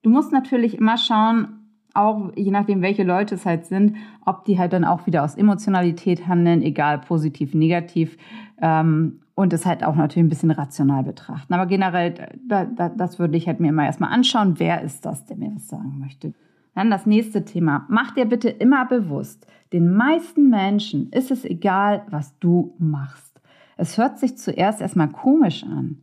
Du 0.03 0.11
musst 0.11 0.31
natürlich 0.31 0.79
immer 0.79 0.99
schauen, 0.99 1.64
auch 1.95 2.33
je 2.37 2.51
nachdem, 2.51 2.83
welche 2.83 3.05
Leute 3.05 3.37
es 3.37 3.47
halt 3.47 3.67
sind, 3.67 3.97
ob 4.25 4.45
die 4.45 4.59
halt 4.59 4.73
dann 4.73 4.85
auch 4.85 5.07
wieder 5.07 5.25
aus 5.25 5.37
Emotionalität 5.37 6.27
handeln, 6.27 6.63
egal 6.63 6.99
positiv, 6.99 7.55
negativ. 7.55 8.17
Ähm, 8.61 9.21
und 9.37 9.53
es 9.53 9.67
halt 9.67 9.83
auch 9.83 9.97
natürlich 9.97 10.27
ein 10.27 10.29
bisschen 10.29 10.53
rational 10.53 11.03
betrachten. 11.03 11.55
Aber 11.55 11.67
generell, 11.67 12.15
da, 12.47 12.65
da, 12.65 12.89
das 12.89 13.19
würde 13.19 13.37
ich 13.37 13.49
halt 13.49 13.59
mir 13.59 13.71
immer 13.71 13.85
erstmal 13.85 14.13
anschauen, 14.13 14.55
wer 14.59 14.83
ist 14.83 15.05
das, 15.05 15.25
der 15.25 15.37
mir 15.37 15.51
das 15.51 15.69
sagen 15.69 15.99
möchte. 15.99 16.35
Dann 16.75 16.91
das 16.91 17.07
nächste 17.07 17.45
Thema. 17.45 17.87
Mach 17.89 18.13
dir 18.13 18.27
bitte 18.27 18.49
immer 18.49 18.85
bewusst, 18.87 19.47
den 19.73 19.93
meisten 19.93 20.51
Menschen 20.51 21.11
ist 21.11 21.31
es 21.31 21.45
egal, 21.45 22.05
was 22.11 22.39
du 22.39 22.75
machst. 22.79 23.41
Es 23.77 23.99
hört 23.99 24.19
sich 24.19 24.39
zuerst 24.39 24.81
erstmal 24.81 25.09
komisch 25.09 25.65
an, 25.65 25.99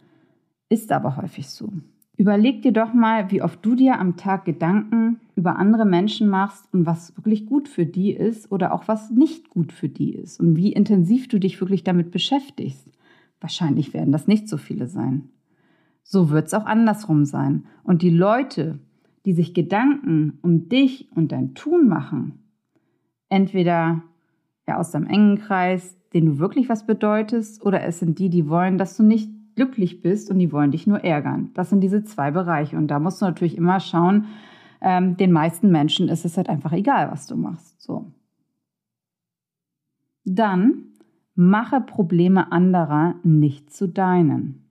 ist 0.67 0.91
aber 0.91 1.15
häufig 1.15 1.49
so. 1.49 1.71
Überleg 2.21 2.61
dir 2.61 2.71
doch 2.71 2.93
mal, 2.93 3.31
wie 3.31 3.41
oft 3.41 3.65
du 3.65 3.73
dir 3.73 3.99
am 3.99 4.15
Tag 4.15 4.45
Gedanken 4.45 5.19
über 5.35 5.55
andere 5.55 5.85
Menschen 5.85 6.29
machst 6.29 6.71
und 6.71 6.85
was 6.85 7.17
wirklich 7.17 7.47
gut 7.47 7.67
für 7.67 7.87
die 7.87 8.11
ist 8.11 8.51
oder 8.51 8.75
auch 8.75 8.87
was 8.87 9.09
nicht 9.09 9.49
gut 9.49 9.71
für 9.71 9.89
die 9.89 10.13
ist 10.13 10.39
und 10.39 10.55
wie 10.55 10.71
intensiv 10.71 11.27
du 11.29 11.39
dich 11.39 11.59
wirklich 11.59 11.83
damit 11.83 12.11
beschäftigst. 12.11 12.87
Wahrscheinlich 13.39 13.95
werden 13.95 14.11
das 14.11 14.27
nicht 14.27 14.47
so 14.47 14.57
viele 14.57 14.87
sein. 14.87 15.29
So 16.03 16.29
wird 16.29 16.45
es 16.45 16.53
auch 16.53 16.67
andersrum 16.67 17.25
sein. 17.25 17.63
Und 17.83 18.03
die 18.03 18.11
Leute, 18.11 18.77
die 19.25 19.33
sich 19.33 19.55
Gedanken 19.55 20.37
um 20.43 20.69
dich 20.69 21.09
und 21.15 21.31
dein 21.31 21.55
Tun 21.55 21.87
machen, 21.87 22.37
entweder 23.29 24.03
ja, 24.67 24.77
aus 24.77 24.91
deinem 24.91 25.07
engen 25.07 25.39
Kreis, 25.39 25.97
den 26.13 26.27
du 26.27 26.37
wirklich 26.37 26.69
was 26.69 26.85
bedeutest, 26.85 27.65
oder 27.65 27.81
es 27.81 27.97
sind 27.97 28.19
die, 28.19 28.29
die 28.29 28.47
wollen, 28.47 28.77
dass 28.77 28.95
du 28.95 29.01
nicht 29.01 29.27
glücklich 29.55 30.01
bist 30.01 30.31
und 30.31 30.39
die 30.39 30.51
wollen 30.51 30.71
dich 30.71 30.87
nur 30.87 31.03
ärgern. 31.03 31.51
Das 31.53 31.69
sind 31.69 31.81
diese 31.81 32.03
zwei 32.03 32.31
Bereiche. 32.31 32.77
Und 32.77 32.87
da 32.87 32.99
musst 32.99 33.21
du 33.21 33.25
natürlich 33.25 33.57
immer 33.57 33.79
schauen, 33.79 34.25
ähm, 34.81 35.17
den 35.17 35.31
meisten 35.31 35.71
Menschen 35.71 36.09
ist 36.09 36.25
es 36.25 36.37
halt 36.37 36.49
einfach 36.49 36.73
egal, 36.73 37.11
was 37.11 37.27
du 37.27 37.35
machst. 37.35 37.81
So. 37.81 38.11
Dann 40.25 40.85
mache 41.35 41.81
Probleme 41.81 42.51
anderer 42.51 43.15
nicht 43.23 43.73
zu 43.73 43.87
deinen. 43.87 44.69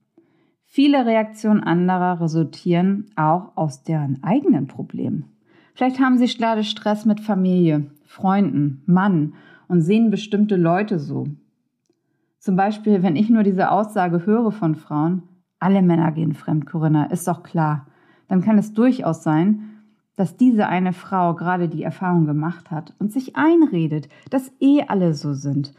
Viele 0.65 1.05
Reaktionen 1.05 1.61
anderer 1.61 2.21
resultieren 2.21 3.07
auch 3.15 3.57
aus 3.57 3.83
deren 3.83 4.23
eigenen 4.23 4.67
Problemen. 4.67 5.25
Vielleicht 5.73 5.99
haben 5.99 6.17
sie 6.17 6.27
gerade 6.27 6.63
Stress 6.63 7.05
mit 7.05 7.19
Familie, 7.19 7.91
Freunden, 8.05 8.83
Mann 8.85 9.33
und 9.67 9.81
sehen 9.81 10.11
bestimmte 10.11 10.55
Leute 10.55 10.99
so. 10.99 11.27
Zum 12.41 12.55
Beispiel, 12.55 13.03
wenn 13.03 13.15
ich 13.15 13.29
nur 13.29 13.43
diese 13.43 13.69
Aussage 13.69 14.25
höre 14.25 14.51
von 14.51 14.73
Frauen, 14.73 15.21
alle 15.59 15.83
Männer 15.83 16.11
gehen 16.11 16.33
fremd, 16.33 16.65
Corinna, 16.65 17.05
ist 17.05 17.27
doch 17.27 17.43
klar, 17.43 17.85
dann 18.29 18.41
kann 18.41 18.57
es 18.57 18.73
durchaus 18.73 19.21
sein, 19.21 19.83
dass 20.15 20.37
diese 20.37 20.65
eine 20.65 20.91
Frau 20.91 21.35
gerade 21.35 21.69
die 21.69 21.83
Erfahrung 21.83 22.25
gemacht 22.25 22.71
hat 22.71 22.95
und 22.97 23.11
sich 23.11 23.35
einredet, 23.35 24.09
dass 24.31 24.51
eh 24.59 24.81
alle 24.87 25.13
so 25.13 25.33
sind 25.33 25.75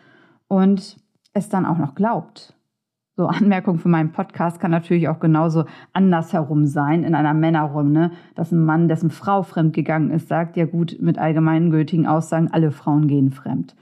und 0.46 0.98
es 1.32 1.48
dann 1.48 1.66
auch 1.66 1.78
noch 1.78 1.96
glaubt. 1.96 2.54
So, 3.16 3.26
Anmerkung 3.26 3.80
für 3.80 3.88
meinen 3.88 4.12
Podcast 4.12 4.60
kann 4.60 4.70
natürlich 4.70 5.08
auch 5.08 5.18
genauso 5.18 5.64
andersherum 5.92 6.66
sein, 6.66 7.02
in 7.02 7.16
einer 7.16 7.34
Männerrunde, 7.34 8.12
dass 8.36 8.52
ein 8.52 8.64
Mann, 8.64 8.86
dessen 8.86 9.10
Frau 9.10 9.42
fremdgegangen 9.42 10.12
ist, 10.12 10.28
sagt, 10.28 10.56
ja 10.56 10.66
gut, 10.66 10.96
mit 11.00 11.18
allgemeingültigen 11.18 12.06
Aussagen, 12.06 12.52
alle 12.52 12.70
Frauen 12.70 13.08
gehen 13.08 13.32
fremd. 13.32 13.74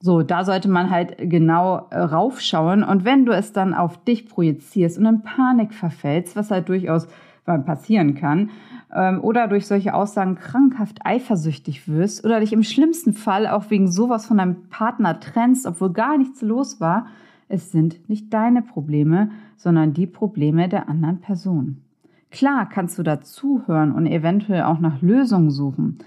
So, 0.00 0.22
da 0.22 0.44
sollte 0.44 0.68
man 0.68 0.90
halt 0.90 1.16
genau 1.18 1.88
äh, 1.90 1.98
raufschauen. 1.98 2.84
Und 2.84 3.04
wenn 3.04 3.26
du 3.26 3.32
es 3.32 3.52
dann 3.52 3.74
auf 3.74 4.02
dich 4.04 4.28
projizierst 4.28 4.98
und 4.98 5.06
in 5.06 5.22
Panik 5.22 5.74
verfällst, 5.74 6.36
was 6.36 6.50
halt 6.50 6.68
durchaus 6.68 7.08
passieren 7.44 8.14
kann, 8.14 8.50
ähm, 8.94 9.20
oder 9.22 9.48
durch 9.48 9.66
solche 9.66 9.94
Aussagen 9.94 10.36
krankhaft 10.36 11.00
eifersüchtig 11.04 11.88
wirst 11.88 12.24
oder 12.24 12.40
dich 12.40 12.52
im 12.52 12.62
schlimmsten 12.62 13.12
Fall 13.12 13.46
auch 13.46 13.70
wegen 13.70 13.88
sowas 13.88 14.26
von 14.26 14.38
deinem 14.38 14.68
Partner 14.68 15.20
trennst, 15.20 15.66
obwohl 15.66 15.92
gar 15.92 16.16
nichts 16.18 16.42
los 16.42 16.80
war, 16.80 17.06
es 17.48 17.72
sind 17.72 18.08
nicht 18.08 18.32
deine 18.32 18.62
Probleme, 18.62 19.30
sondern 19.56 19.94
die 19.94 20.06
Probleme 20.06 20.68
der 20.68 20.88
anderen 20.88 21.20
Person. 21.20 21.82
Klar 22.30 22.68
kannst 22.68 22.98
du 22.98 23.02
dazuhören 23.02 23.92
und 23.92 24.06
eventuell 24.06 24.62
auch 24.62 24.80
nach 24.80 25.00
Lösungen 25.00 25.50
suchen, 25.50 25.98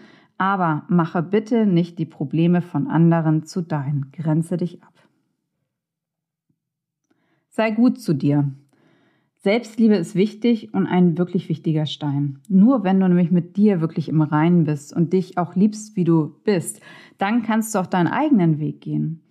aber 0.42 0.86
mache 0.88 1.22
bitte 1.22 1.68
nicht 1.68 2.00
die 2.00 2.08
Probleme 2.08 2.64
von 2.64 2.88
anderen 2.88 3.44
zu 3.44 3.62
deinen. 3.62 4.12
Grenze 4.12 4.58
dich 4.58 4.82
ab. 4.82 4.94
Sei 7.50 7.70
gut 7.70 8.02
zu 8.02 8.16
dir. 8.16 8.52
Selbstliebe 9.36 9.94
ist 9.94 10.16
wichtig 10.16 10.74
und 10.74 10.88
ein 10.88 11.20
wirklich 11.20 11.48
wichtiger 11.48 11.86
Stein. 11.86 12.40
Nur 12.50 12.84
wenn 12.84 13.00
du 13.00 13.08
nämlich 13.08 13.30
mit 13.30 13.56
dir 13.56 13.82
wirklich 13.82 14.10
im 14.10 14.24
Reinen 14.24 14.64
bist 14.64 14.96
und 14.96 15.14
dich 15.14 15.38
auch 15.38 15.54
liebst, 15.56 15.96
wie 15.96 16.06
du 16.06 16.34
bist, 16.44 16.82
dann 17.20 17.44
kannst 17.44 17.76
du 17.76 17.80
auch 17.80 17.86
deinen 17.86 18.08
eigenen 18.08 18.60
Weg 18.60 18.82
gehen. 18.82 19.22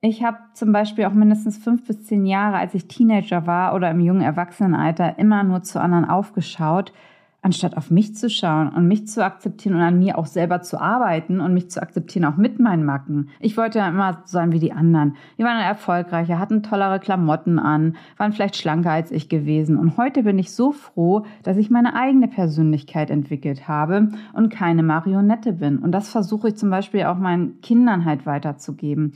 Ich 0.00 0.24
habe 0.24 0.38
zum 0.54 0.72
Beispiel 0.72 1.04
auch 1.04 1.12
mindestens 1.12 1.58
fünf 1.58 1.86
bis 1.86 2.04
zehn 2.04 2.24
Jahre, 2.24 2.56
als 2.56 2.72
ich 2.72 2.88
Teenager 2.88 3.46
war 3.46 3.74
oder 3.74 3.90
im 3.90 4.00
jungen 4.00 4.22
Erwachsenenalter, 4.22 5.18
immer 5.18 5.44
nur 5.44 5.62
zu 5.62 5.78
anderen 5.78 6.06
aufgeschaut, 6.06 6.94
anstatt 7.40 7.76
auf 7.76 7.90
mich 7.90 8.16
zu 8.16 8.28
schauen 8.28 8.68
und 8.68 8.88
mich 8.88 9.06
zu 9.06 9.24
akzeptieren 9.24 9.76
und 9.76 9.82
an 9.82 9.98
mir 9.98 10.18
auch 10.18 10.26
selber 10.26 10.60
zu 10.60 10.80
arbeiten 10.80 11.40
und 11.40 11.54
mich 11.54 11.70
zu 11.70 11.80
akzeptieren, 11.80 12.24
auch 12.24 12.36
mit 12.36 12.58
meinen 12.58 12.84
Macken. 12.84 13.28
Ich 13.38 13.56
wollte 13.56 13.78
ja 13.78 13.88
immer 13.88 14.22
sein 14.24 14.52
wie 14.52 14.58
die 14.58 14.72
anderen. 14.72 15.14
Die 15.38 15.44
waren 15.44 15.60
erfolgreicher, 15.60 16.38
hatten 16.38 16.64
tollere 16.64 16.98
Klamotten 16.98 17.58
an, 17.58 17.96
waren 18.16 18.32
vielleicht 18.32 18.56
schlanker 18.56 18.90
als 18.90 19.12
ich 19.12 19.28
gewesen. 19.28 19.76
Und 19.76 19.96
heute 19.96 20.24
bin 20.24 20.38
ich 20.38 20.52
so 20.52 20.72
froh, 20.72 21.24
dass 21.44 21.56
ich 21.56 21.70
meine 21.70 21.94
eigene 21.94 22.26
Persönlichkeit 22.26 23.08
entwickelt 23.10 23.68
habe 23.68 24.08
und 24.32 24.50
keine 24.50 24.82
Marionette 24.82 25.52
bin. 25.54 25.78
Und 25.78 25.92
das 25.92 26.10
versuche 26.10 26.48
ich 26.48 26.56
zum 26.56 26.70
Beispiel 26.70 27.04
auch 27.04 27.18
meinen 27.18 27.60
Kindern 27.60 28.04
halt 28.04 28.26
weiterzugeben. 28.26 29.12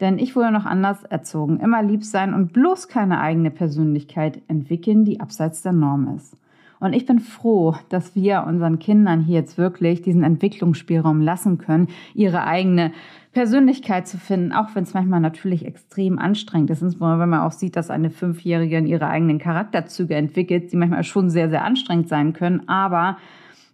Denn 0.00 0.18
ich 0.18 0.36
wurde 0.36 0.52
noch 0.52 0.64
anders 0.64 1.02
erzogen. 1.04 1.60
Immer 1.60 1.82
lieb 1.82 2.04
sein 2.04 2.34
und 2.34 2.52
bloß 2.52 2.88
keine 2.88 3.20
eigene 3.20 3.50
Persönlichkeit 3.50 4.42
entwickeln, 4.48 5.04
die 5.04 5.20
abseits 5.20 5.62
der 5.62 5.72
Norm 5.72 6.14
ist. 6.16 6.36
Und 6.84 6.92
ich 6.92 7.06
bin 7.06 7.18
froh, 7.18 7.74
dass 7.88 8.14
wir 8.14 8.44
unseren 8.46 8.78
Kindern 8.78 9.22
hier 9.22 9.36
jetzt 9.36 9.56
wirklich 9.56 10.02
diesen 10.02 10.22
Entwicklungsspielraum 10.22 11.22
lassen 11.22 11.56
können, 11.56 11.88
ihre 12.12 12.44
eigene 12.44 12.92
Persönlichkeit 13.32 14.06
zu 14.06 14.18
finden, 14.18 14.52
auch 14.52 14.74
wenn 14.74 14.82
es 14.82 14.92
manchmal 14.92 15.20
natürlich 15.20 15.64
extrem 15.64 16.18
anstrengend 16.18 16.68
ist, 16.68 16.82
insbesondere 16.82 17.20
wenn 17.20 17.30
man 17.30 17.40
auch 17.40 17.52
sieht, 17.52 17.76
dass 17.76 17.88
eine 17.88 18.10
Fünfjährige 18.10 18.80
ihre 18.80 19.08
eigenen 19.08 19.38
Charakterzüge 19.38 20.14
entwickelt, 20.14 20.72
die 20.72 20.76
manchmal 20.76 21.04
schon 21.04 21.30
sehr, 21.30 21.48
sehr 21.48 21.64
anstrengend 21.64 22.10
sein 22.10 22.34
können, 22.34 22.68
aber 22.68 23.16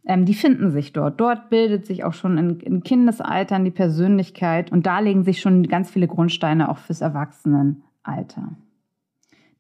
ähm, 0.06 0.24
die 0.24 0.34
finden 0.34 0.70
sich 0.70 0.92
dort. 0.92 1.20
Dort 1.20 1.50
bildet 1.50 1.86
sich 1.86 2.04
auch 2.04 2.14
schon 2.14 2.38
in, 2.38 2.60
in 2.60 2.84
Kindesaltern 2.84 3.64
die 3.64 3.72
Persönlichkeit 3.72 4.70
und 4.70 4.86
da 4.86 5.00
legen 5.00 5.24
sich 5.24 5.40
schon 5.40 5.64
ganz 5.64 5.90
viele 5.90 6.06
Grundsteine 6.06 6.68
auch 6.68 6.78
fürs 6.78 7.00
Erwachsenenalter. 7.00 8.52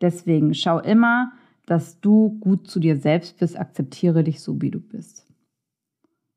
Deswegen 0.00 0.54
schau 0.54 0.78
immer, 0.78 1.32
dass 1.70 2.00
du 2.00 2.36
gut 2.40 2.66
zu 2.66 2.80
dir 2.80 2.96
selbst 2.96 3.38
bist, 3.38 3.56
akzeptiere 3.56 4.24
dich 4.24 4.40
so, 4.40 4.60
wie 4.60 4.72
du 4.72 4.80
bist. 4.80 5.24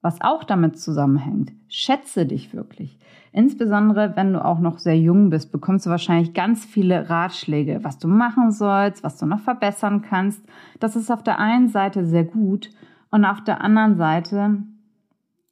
Was 0.04 0.22
auch 0.22 0.44
damit 0.44 0.78
zusammenhängt, 0.78 1.54
schätze 1.68 2.28
dich 2.28 2.54
wirklich. 2.54 3.00
Insbesondere 3.32 4.16
wenn 4.16 4.34
du 4.34 4.46
auch 4.46 4.60
noch 4.60 4.78
sehr 4.78 5.00
jung 5.00 5.32
bist, 5.32 5.52
bekommst 5.52 5.88
du 5.88 5.90
wahrscheinlich 5.90 6.36
ganz 6.36 6.66
viele 6.66 7.10
Ratschläge, 7.10 7.80
was 7.82 7.98
du 7.98 8.08
machen 8.08 8.52
sollst, 8.52 9.04
was 9.04 9.18
du 9.18 9.26
noch 9.26 9.40
verbessern 9.40 10.04
kannst. 10.04 10.46
Das 10.80 10.96
ist 10.96 11.10
auf 11.10 11.24
der 11.24 11.40
einen 11.40 11.70
Seite 11.70 12.06
sehr 12.06 12.26
gut 12.26 12.70
und 13.10 13.26
auf 13.26 13.44
der 13.44 13.62
anderen 13.62 13.98
Seite 13.98 14.58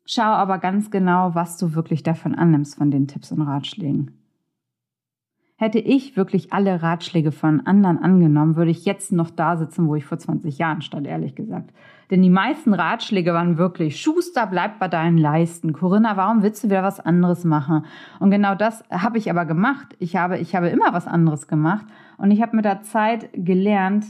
schau 0.05 0.21
aber 0.21 0.59
ganz 0.59 0.91
genau, 0.91 1.33
was 1.33 1.57
du 1.57 1.73
wirklich 1.73 2.03
davon 2.03 2.35
annimmst 2.35 2.75
von 2.75 2.91
den 2.91 3.07
Tipps 3.07 3.31
und 3.31 3.41
Ratschlägen. 3.41 4.20
Hätte 5.61 5.77
ich 5.77 6.17
wirklich 6.17 6.53
alle 6.53 6.81
Ratschläge 6.81 7.31
von 7.31 7.67
anderen 7.67 7.99
angenommen, 7.99 8.55
würde 8.55 8.71
ich 8.71 8.83
jetzt 8.83 9.11
noch 9.11 9.29
da 9.29 9.57
sitzen, 9.57 9.87
wo 9.87 9.93
ich 9.93 10.05
vor 10.05 10.17
20 10.17 10.57
Jahren 10.57 10.81
stand, 10.81 11.05
ehrlich 11.05 11.35
gesagt. 11.35 11.69
Denn 12.09 12.23
die 12.23 12.31
meisten 12.31 12.73
Ratschläge 12.73 13.31
waren 13.35 13.59
wirklich, 13.59 14.01
Schuster, 14.01 14.47
bleib 14.47 14.79
bei 14.79 14.87
deinen 14.87 15.19
Leisten. 15.19 15.71
Corinna, 15.73 16.17
warum 16.17 16.41
willst 16.41 16.63
du 16.63 16.69
wieder 16.69 16.81
was 16.81 16.99
anderes 16.99 17.43
machen? 17.43 17.85
Und 18.19 18.31
genau 18.31 18.55
das 18.55 18.83
habe 18.89 19.19
ich 19.19 19.29
aber 19.29 19.45
gemacht. 19.45 19.95
Ich 19.99 20.15
habe, 20.15 20.39
ich 20.39 20.55
habe 20.55 20.69
immer 20.69 20.93
was 20.93 21.05
anderes 21.05 21.47
gemacht. 21.47 21.85
Und 22.17 22.31
ich 22.31 22.41
habe 22.41 22.55
mit 22.55 22.65
der 22.65 22.81
Zeit 22.81 23.29
gelernt, 23.33 24.07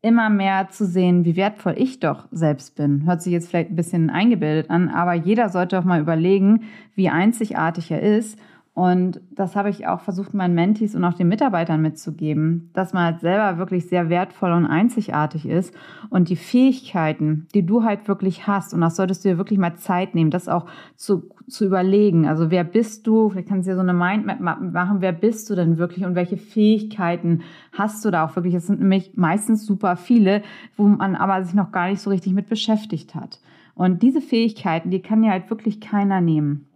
immer 0.00 0.30
mehr 0.30 0.68
zu 0.70 0.84
sehen, 0.84 1.24
wie 1.24 1.36
wertvoll 1.36 1.74
ich 1.76 2.00
doch 2.00 2.26
selbst 2.32 2.74
bin. 2.74 3.06
Hört 3.06 3.22
sich 3.22 3.32
jetzt 3.32 3.50
vielleicht 3.50 3.70
ein 3.70 3.76
bisschen 3.76 4.10
eingebildet 4.10 4.68
an, 4.68 4.88
aber 4.88 5.14
jeder 5.14 5.48
sollte 5.48 5.78
auch 5.78 5.84
mal 5.84 6.00
überlegen, 6.00 6.64
wie 6.96 7.08
einzigartig 7.08 7.92
er 7.92 8.02
ist 8.02 8.36
und 8.74 9.20
das 9.30 9.54
habe 9.54 9.68
ich 9.68 9.86
auch 9.86 10.00
versucht, 10.00 10.32
meinen 10.32 10.54
Mentees 10.54 10.94
und 10.94 11.04
auch 11.04 11.12
den 11.12 11.28
Mitarbeitern 11.28 11.82
mitzugeben, 11.82 12.70
dass 12.72 12.94
man 12.94 13.04
halt 13.04 13.20
selber 13.20 13.58
wirklich 13.58 13.86
sehr 13.86 14.08
wertvoll 14.08 14.50
und 14.50 14.64
einzigartig 14.64 15.46
ist 15.46 15.74
und 16.08 16.30
die 16.30 16.36
Fähigkeiten, 16.36 17.48
die 17.54 17.66
du 17.66 17.84
halt 17.84 18.08
wirklich 18.08 18.46
hast, 18.46 18.72
und 18.72 18.80
das 18.80 18.96
solltest 18.96 19.24
du 19.24 19.28
dir 19.28 19.36
wirklich 19.36 19.58
mal 19.58 19.76
Zeit 19.76 20.14
nehmen, 20.14 20.30
das 20.30 20.48
auch 20.48 20.64
zu, 20.96 21.28
zu 21.48 21.66
überlegen. 21.66 22.26
Also 22.26 22.50
wer 22.50 22.64
bist 22.64 23.06
du? 23.06 23.28
Vielleicht 23.28 23.48
kannst 23.48 23.66
du 23.66 23.72
dir 23.72 23.76
so 23.76 23.82
eine 23.82 23.92
Mindmap 23.92 24.40
machen, 24.40 25.00
wer 25.00 25.12
bist 25.12 25.50
du 25.50 25.54
denn 25.54 25.76
wirklich 25.76 26.06
und 26.06 26.14
welche 26.14 26.38
Fähigkeiten 26.38 27.42
hast 27.72 28.02
du 28.06 28.10
da 28.10 28.24
auch 28.24 28.34
wirklich? 28.36 28.54
Es 28.54 28.66
sind 28.66 28.80
nämlich 28.80 29.12
meistens 29.16 29.66
super 29.66 29.96
viele, 29.96 30.42
wo 30.78 30.84
man 30.84 31.14
aber 31.14 31.44
sich 31.44 31.52
noch 31.54 31.72
gar 31.72 31.90
nicht 31.90 32.00
so 32.00 32.08
richtig 32.08 32.32
mit 32.32 32.48
beschäftigt 32.48 33.14
hat. 33.14 33.38
Und 33.74 34.02
diese 34.02 34.22
Fähigkeiten, 34.22 34.90
die 34.90 35.00
kann 35.00 35.20
dir 35.20 35.30
halt 35.30 35.50
wirklich 35.50 35.80
keiner 35.80 36.22
nehmen. 36.22 36.68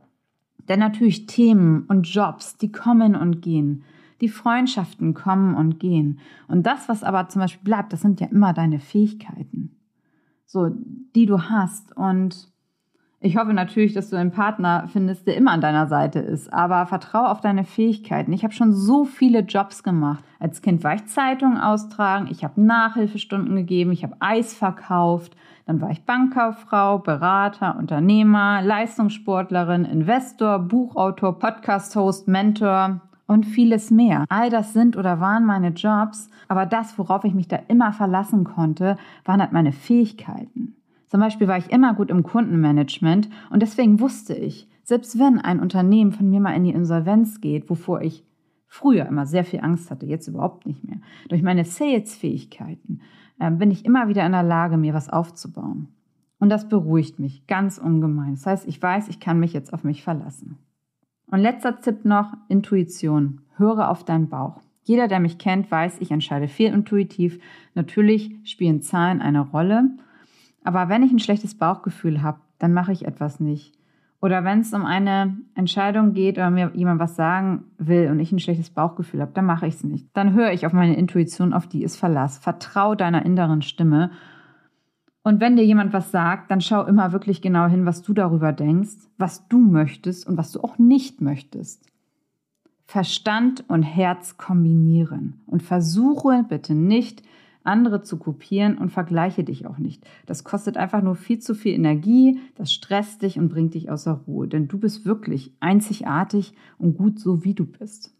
Denn 0.68 0.80
natürlich 0.80 1.26
Themen 1.26 1.84
und 1.88 2.02
Jobs, 2.04 2.56
die 2.56 2.72
kommen 2.72 3.14
und 3.14 3.40
gehen. 3.40 3.84
Die 4.20 4.28
Freundschaften 4.28 5.14
kommen 5.14 5.54
und 5.54 5.78
gehen. 5.78 6.20
Und 6.48 6.64
das, 6.64 6.88
was 6.88 7.04
aber 7.04 7.28
zum 7.28 7.42
Beispiel 7.42 7.64
bleibt, 7.64 7.92
das 7.92 8.00
sind 8.00 8.20
ja 8.20 8.28
immer 8.28 8.52
deine 8.52 8.80
Fähigkeiten. 8.80 9.76
So, 10.46 10.70
die 11.14 11.26
du 11.26 11.42
hast. 11.42 11.96
Und 11.96 12.50
ich 13.20 13.38
hoffe 13.38 13.54
natürlich, 13.54 13.94
dass 13.94 14.10
du 14.10 14.16
einen 14.16 14.30
Partner 14.30 14.88
findest, 14.92 15.26
der 15.26 15.36
immer 15.36 15.52
an 15.52 15.62
deiner 15.62 15.86
Seite 15.86 16.18
ist. 16.18 16.52
Aber 16.52 16.86
vertraue 16.86 17.30
auf 17.30 17.40
deine 17.40 17.64
Fähigkeiten. 17.64 18.32
Ich 18.32 18.44
habe 18.44 18.52
schon 18.52 18.72
so 18.72 19.04
viele 19.04 19.40
Jobs 19.40 19.82
gemacht. 19.82 20.22
Als 20.38 20.60
Kind 20.60 20.84
war 20.84 20.94
ich 20.94 21.06
Zeitungen 21.06 21.58
austragen, 21.58 22.28
ich 22.30 22.44
habe 22.44 22.60
Nachhilfestunden 22.60 23.56
gegeben, 23.56 23.90
ich 23.90 24.04
habe 24.04 24.16
Eis 24.20 24.52
verkauft, 24.52 25.34
dann 25.64 25.80
war 25.80 25.90
ich 25.90 26.04
Bankkauffrau, 26.04 26.98
Berater, 26.98 27.76
Unternehmer, 27.78 28.60
Leistungssportlerin, 28.62 29.84
Investor, 29.86 30.58
Buchautor, 30.58 31.38
Podcast-Host, 31.38 32.28
Mentor 32.28 33.00
und 33.26 33.46
vieles 33.46 33.90
mehr. 33.90 34.26
All 34.28 34.50
das 34.50 34.74
sind 34.74 34.96
oder 34.96 35.20
waren 35.20 35.44
meine 35.44 35.70
Jobs, 35.70 36.30
aber 36.48 36.66
das, 36.66 36.98
worauf 36.98 37.24
ich 37.24 37.34
mich 37.34 37.48
da 37.48 37.58
immer 37.68 37.92
verlassen 37.92 38.44
konnte, 38.44 38.96
waren 39.24 39.40
halt 39.40 39.52
meine 39.52 39.72
Fähigkeiten. 39.72 40.75
Zum 41.06 41.20
Beispiel 41.20 41.48
war 41.48 41.58
ich 41.58 41.70
immer 41.70 41.94
gut 41.94 42.10
im 42.10 42.22
Kundenmanagement 42.22 43.28
und 43.50 43.62
deswegen 43.62 44.00
wusste 44.00 44.34
ich, 44.34 44.68
selbst 44.82 45.18
wenn 45.18 45.40
ein 45.40 45.60
Unternehmen 45.60 46.12
von 46.12 46.28
mir 46.28 46.40
mal 46.40 46.54
in 46.54 46.64
die 46.64 46.72
Insolvenz 46.72 47.40
geht, 47.40 47.70
wovor 47.70 48.02
ich 48.02 48.24
früher 48.66 49.06
immer 49.06 49.26
sehr 49.26 49.44
viel 49.44 49.60
Angst 49.60 49.90
hatte, 49.90 50.06
jetzt 50.06 50.28
überhaupt 50.28 50.66
nicht 50.66 50.84
mehr, 50.84 50.98
durch 51.28 51.42
meine 51.42 51.64
Sales-Fähigkeiten 51.64 53.00
ähm, 53.40 53.58
bin 53.58 53.70
ich 53.70 53.84
immer 53.84 54.08
wieder 54.08 54.24
in 54.26 54.32
der 54.32 54.42
Lage, 54.42 54.76
mir 54.76 54.94
was 54.94 55.08
aufzubauen. 55.08 55.88
Und 56.38 56.50
das 56.50 56.68
beruhigt 56.68 57.18
mich 57.18 57.46
ganz 57.46 57.78
ungemein. 57.78 58.34
Das 58.34 58.46
heißt, 58.46 58.68
ich 58.68 58.80
weiß, 58.80 59.08
ich 59.08 59.20
kann 59.20 59.40
mich 59.40 59.52
jetzt 59.52 59.72
auf 59.72 59.84
mich 59.84 60.02
verlassen. 60.02 60.58
Und 61.30 61.40
letzter 61.40 61.80
Tipp 61.80 62.04
noch, 62.04 62.34
Intuition. 62.48 63.40
Höre 63.56 63.90
auf 63.90 64.04
deinen 64.04 64.28
Bauch. 64.28 64.60
Jeder, 64.82 65.08
der 65.08 65.18
mich 65.18 65.38
kennt, 65.38 65.70
weiß, 65.70 66.00
ich 66.00 66.10
entscheide 66.10 66.46
viel 66.46 66.72
intuitiv. 66.72 67.40
Natürlich 67.74 68.36
spielen 68.44 68.82
Zahlen 68.82 69.20
eine 69.20 69.40
Rolle. 69.40 69.96
Aber 70.66 70.88
wenn 70.88 71.04
ich 71.04 71.12
ein 71.12 71.20
schlechtes 71.20 71.54
Bauchgefühl 71.54 72.22
habe, 72.24 72.40
dann 72.58 72.72
mache 72.72 72.90
ich 72.90 73.04
etwas 73.06 73.38
nicht. 73.38 73.72
Oder 74.20 74.42
wenn 74.42 74.58
es 74.58 74.72
um 74.72 74.84
eine 74.84 75.36
Entscheidung 75.54 76.12
geht 76.12 76.38
oder 76.38 76.50
mir 76.50 76.72
jemand 76.74 76.98
was 76.98 77.14
sagen 77.14 77.62
will 77.78 78.10
und 78.10 78.18
ich 78.18 78.32
ein 78.32 78.40
schlechtes 78.40 78.70
Bauchgefühl 78.70 79.20
habe, 79.20 79.30
dann 79.32 79.44
mache 79.44 79.68
ich 79.68 79.74
es 79.74 79.84
nicht. 79.84 80.08
Dann 80.14 80.32
höre 80.32 80.50
ich 80.50 80.66
auf 80.66 80.72
meine 80.72 80.96
Intuition, 80.96 81.52
auf 81.52 81.68
die 81.68 81.84
ist 81.84 81.96
Verlass. 81.96 82.38
Vertrau 82.38 82.96
deiner 82.96 83.24
inneren 83.24 83.62
Stimme 83.62 84.10
Und 85.22 85.40
wenn 85.40 85.54
dir 85.54 85.64
jemand 85.64 85.92
was 85.92 86.10
sagt, 86.10 86.50
dann 86.50 86.60
schau 86.60 86.84
immer 86.84 87.12
wirklich 87.12 87.42
genau 87.42 87.68
hin, 87.68 87.86
was 87.86 88.02
du 88.02 88.12
darüber 88.12 88.52
denkst, 88.52 88.96
was 89.18 89.46
du 89.46 89.58
möchtest 89.58 90.26
und 90.26 90.36
was 90.36 90.50
du 90.50 90.60
auch 90.62 90.78
nicht 90.78 91.20
möchtest. 91.20 91.86
Verstand 92.86 93.64
und 93.68 93.84
Herz 93.84 94.36
kombinieren 94.36 95.42
und 95.46 95.62
versuche 95.62 96.44
bitte 96.48 96.74
nicht, 96.74 97.22
andere 97.66 98.02
zu 98.02 98.18
kopieren 98.18 98.78
und 98.78 98.90
vergleiche 98.90 99.44
dich 99.44 99.66
auch 99.66 99.78
nicht. 99.78 100.06
Das 100.26 100.44
kostet 100.44 100.76
einfach 100.76 101.02
nur 101.02 101.16
viel 101.16 101.38
zu 101.38 101.54
viel 101.54 101.74
Energie, 101.74 102.38
das 102.54 102.72
stresst 102.72 103.22
dich 103.22 103.38
und 103.38 103.48
bringt 103.48 103.74
dich 103.74 103.90
außer 103.90 104.12
Ruhe, 104.26 104.48
denn 104.48 104.68
du 104.68 104.78
bist 104.78 105.04
wirklich 105.04 105.54
einzigartig 105.60 106.54
und 106.78 106.96
gut 106.96 107.18
so, 107.18 107.44
wie 107.44 107.54
du 107.54 107.66
bist. 107.66 108.14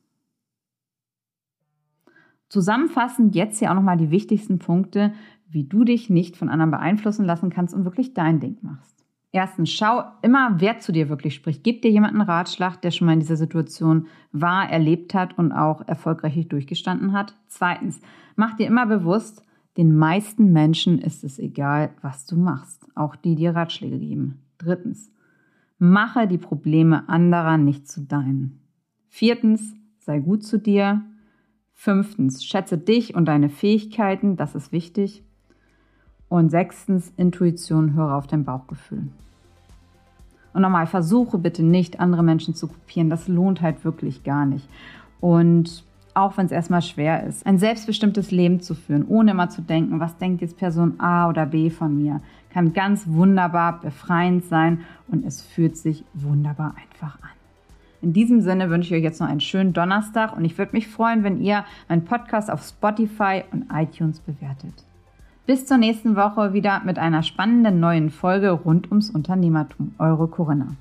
Zusammenfassend 2.49 3.35
jetzt 3.35 3.59
hier 3.59 3.71
auch 3.71 3.75
nochmal 3.75 3.97
die 3.97 4.11
wichtigsten 4.11 4.59
Punkte, 4.59 5.13
wie 5.49 5.65
du 5.65 5.85
dich 5.85 6.11
nicht 6.11 6.37
von 6.37 6.49
anderen 6.49 6.71
beeinflussen 6.71 7.25
lassen 7.25 7.51
kannst 7.51 7.75
und 7.75 7.85
wirklich 7.85 8.15
dein 8.15 8.41
Ding 8.41 8.59
machst. 8.63 8.96
Erstens, 9.37 9.70
schau 9.70 10.03
immer, 10.22 10.55
wer 10.61 10.79
zu 10.79 10.92
dir 10.92 11.11
wirklich 11.11 11.35
spricht. 11.35 11.62
Gib 11.62 11.83
dir 11.83 11.90
jemanden 11.90 12.22
Ratschlag, 12.22 12.81
der 12.81 12.90
schon 12.90 13.05
mal 13.05 13.12
in 13.12 13.20
dieser 13.20 13.37
Situation 13.37 14.07
war, 14.33 14.70
erlebt 14.70 15.12
hat 15.12 15.37
und 15.37 15.53
auch 15.53 15.87
erfolgreich 15.87 16.49
durchgestanden 16.49 17.12
hat. 17.12 17.37
Zweitens, 17.46 18.01
mach 18.35 18.57
dir 18.57 18.66
immer 18.66 18.87
bewusst, 18.87 19.42
den 19.77 19.94
meisten 19.94 20.55
Menschen 20.55 20.99
ist 20.99 21.22
es 21.22 21.38
egal, 21.38 21.90
was 22.01 22.25
du 22.25 22.38
machst, 22.38 22.88
auch 22.94 23.14
die 23.14 23.35
dir 23.35 23.55
Ratschläge 23.55 23.99
geben. 23.99 24.40
Drittens, 24.57 25.12
mache 25.77 26.27
die 26.27 26.38
Probleme 26.38 27.07
anderer 27.07 27.59
nicht 27.59 27.88
zu 27.88 28.01
deinen. 28.01 28.62
Viertens, 29.11 29.75
sei 29.99 30.18
gut 30.18 30.44
zu 30.44 30.59
dir. 30.59 31.03
Fünftens, 31.75 32.42
schätze 32.42 32.79
dich 32.79 33.14
und 33.14 33.27
deine 33.27 33.51
Fähigkeiten, 33.51 34.37
das 34.38 34.55
ist 34.55 34.72
wichtig. 34.72 35.22
Und 36.31 36.49
sechstens, 36.49 37.12
Intuition, 37.18 37.92
höre 37.92 38.14
auf 38.14 38.27
dein 38.27 38.44
Bauchgefühl. 38.44 39.11
Und 40.57 40.62
nochmal, 40.62 40.87
versuche 40.87 41.37
bitte 41.37 41.62
nicht, 41.62 42.01
andere 42.01 42.23
Menschen 42.23 42.55
zu 42.55 42.69
kopieren. 42.69 43.11
Das 43.11 43.29
lohnt 43.29 43.61
halt 43.61 43.85
wirklich 43.85 44.25
gar 44.25 44.47
nicht. 44.47 44.66
Und 45.21 45.85
auch 46.14 46.38
wenn 46.38 46.47
es 46.47 46.53
erstmal 46.53 46.81
schwer 46.81 47.25
ist, 47.25 47.45
ein 47.45 47.59
selbstbestimmtes 47.59 48.31
Leben 48.31 48.62
zu 48.62 48.75
führen, 48.75 49.05
ohne 49.07 49.33
immer 49.33 49.51
zu 49.51 49.61
denken, 49.61 50.01
was 50.01 50.16
denkt 50.16 50.40
jetzt 50.40 50.57
Person 50.57 50.99
A 50.99 51.29
oder 51.29 51.45
B 51.45 51.69
von 51.69 52.03
mir, 52.03 52.23
kann 52.55 52.73
ganz 52.73 53.07
wunderbar 53.07 53.83
befreiend 53.83 54.47
sein 54.47 54.81
und 55.09 55.27
es 55.27 55.42
fühlt 55.42 55.77
sich 55.77 56.05
wunderbar 56.14 56.75
einfach 56.83 57.16
an. 57.21 57.29
In 58.01 58.14
diesem 58.14 58.40
Sinne 58.40 58.71
wünsche 58.71 58.95
ich 58.95 59.01
euch 59.01 59.05
jetzt 59.05 59.21
noch 59.21 59.29
einen 59.29 59.40
schönen 59.40 59.75
Donnerstag 59.75 60.35
und 60.35 60.47
ich 60.47 60.57
würde 60.57 60.73
mich 60.73 60.88
freuen, 60.88 61.23
wenn 61.23 61.42
ihr 61.42 61.66
meinen 61.90 62.07
Podcast 62.07 62.51
auf 62.51 62.62
Spotify 62.66 63.45
und 63.53 63.66
iTunes 63.71 64.21
bewertet. 64.21 64.86
Bis 65.47 65.65
zur 65.65 65.79
nächsten 65.79 66.17
Woche 66.17 66.55
wieder 66.55 66.83
mit 66.85 66.99
einer 66.99 67.23
spannenden 67.23 67.79
neuen 67.79 68.11
Folge 68.11 68.51
rund 68.51 68.91
ums 68.91 69.11
Unternehmertum. 69.11 69.95
Eure 69.97 70.27
Corinna. 70.27 70.75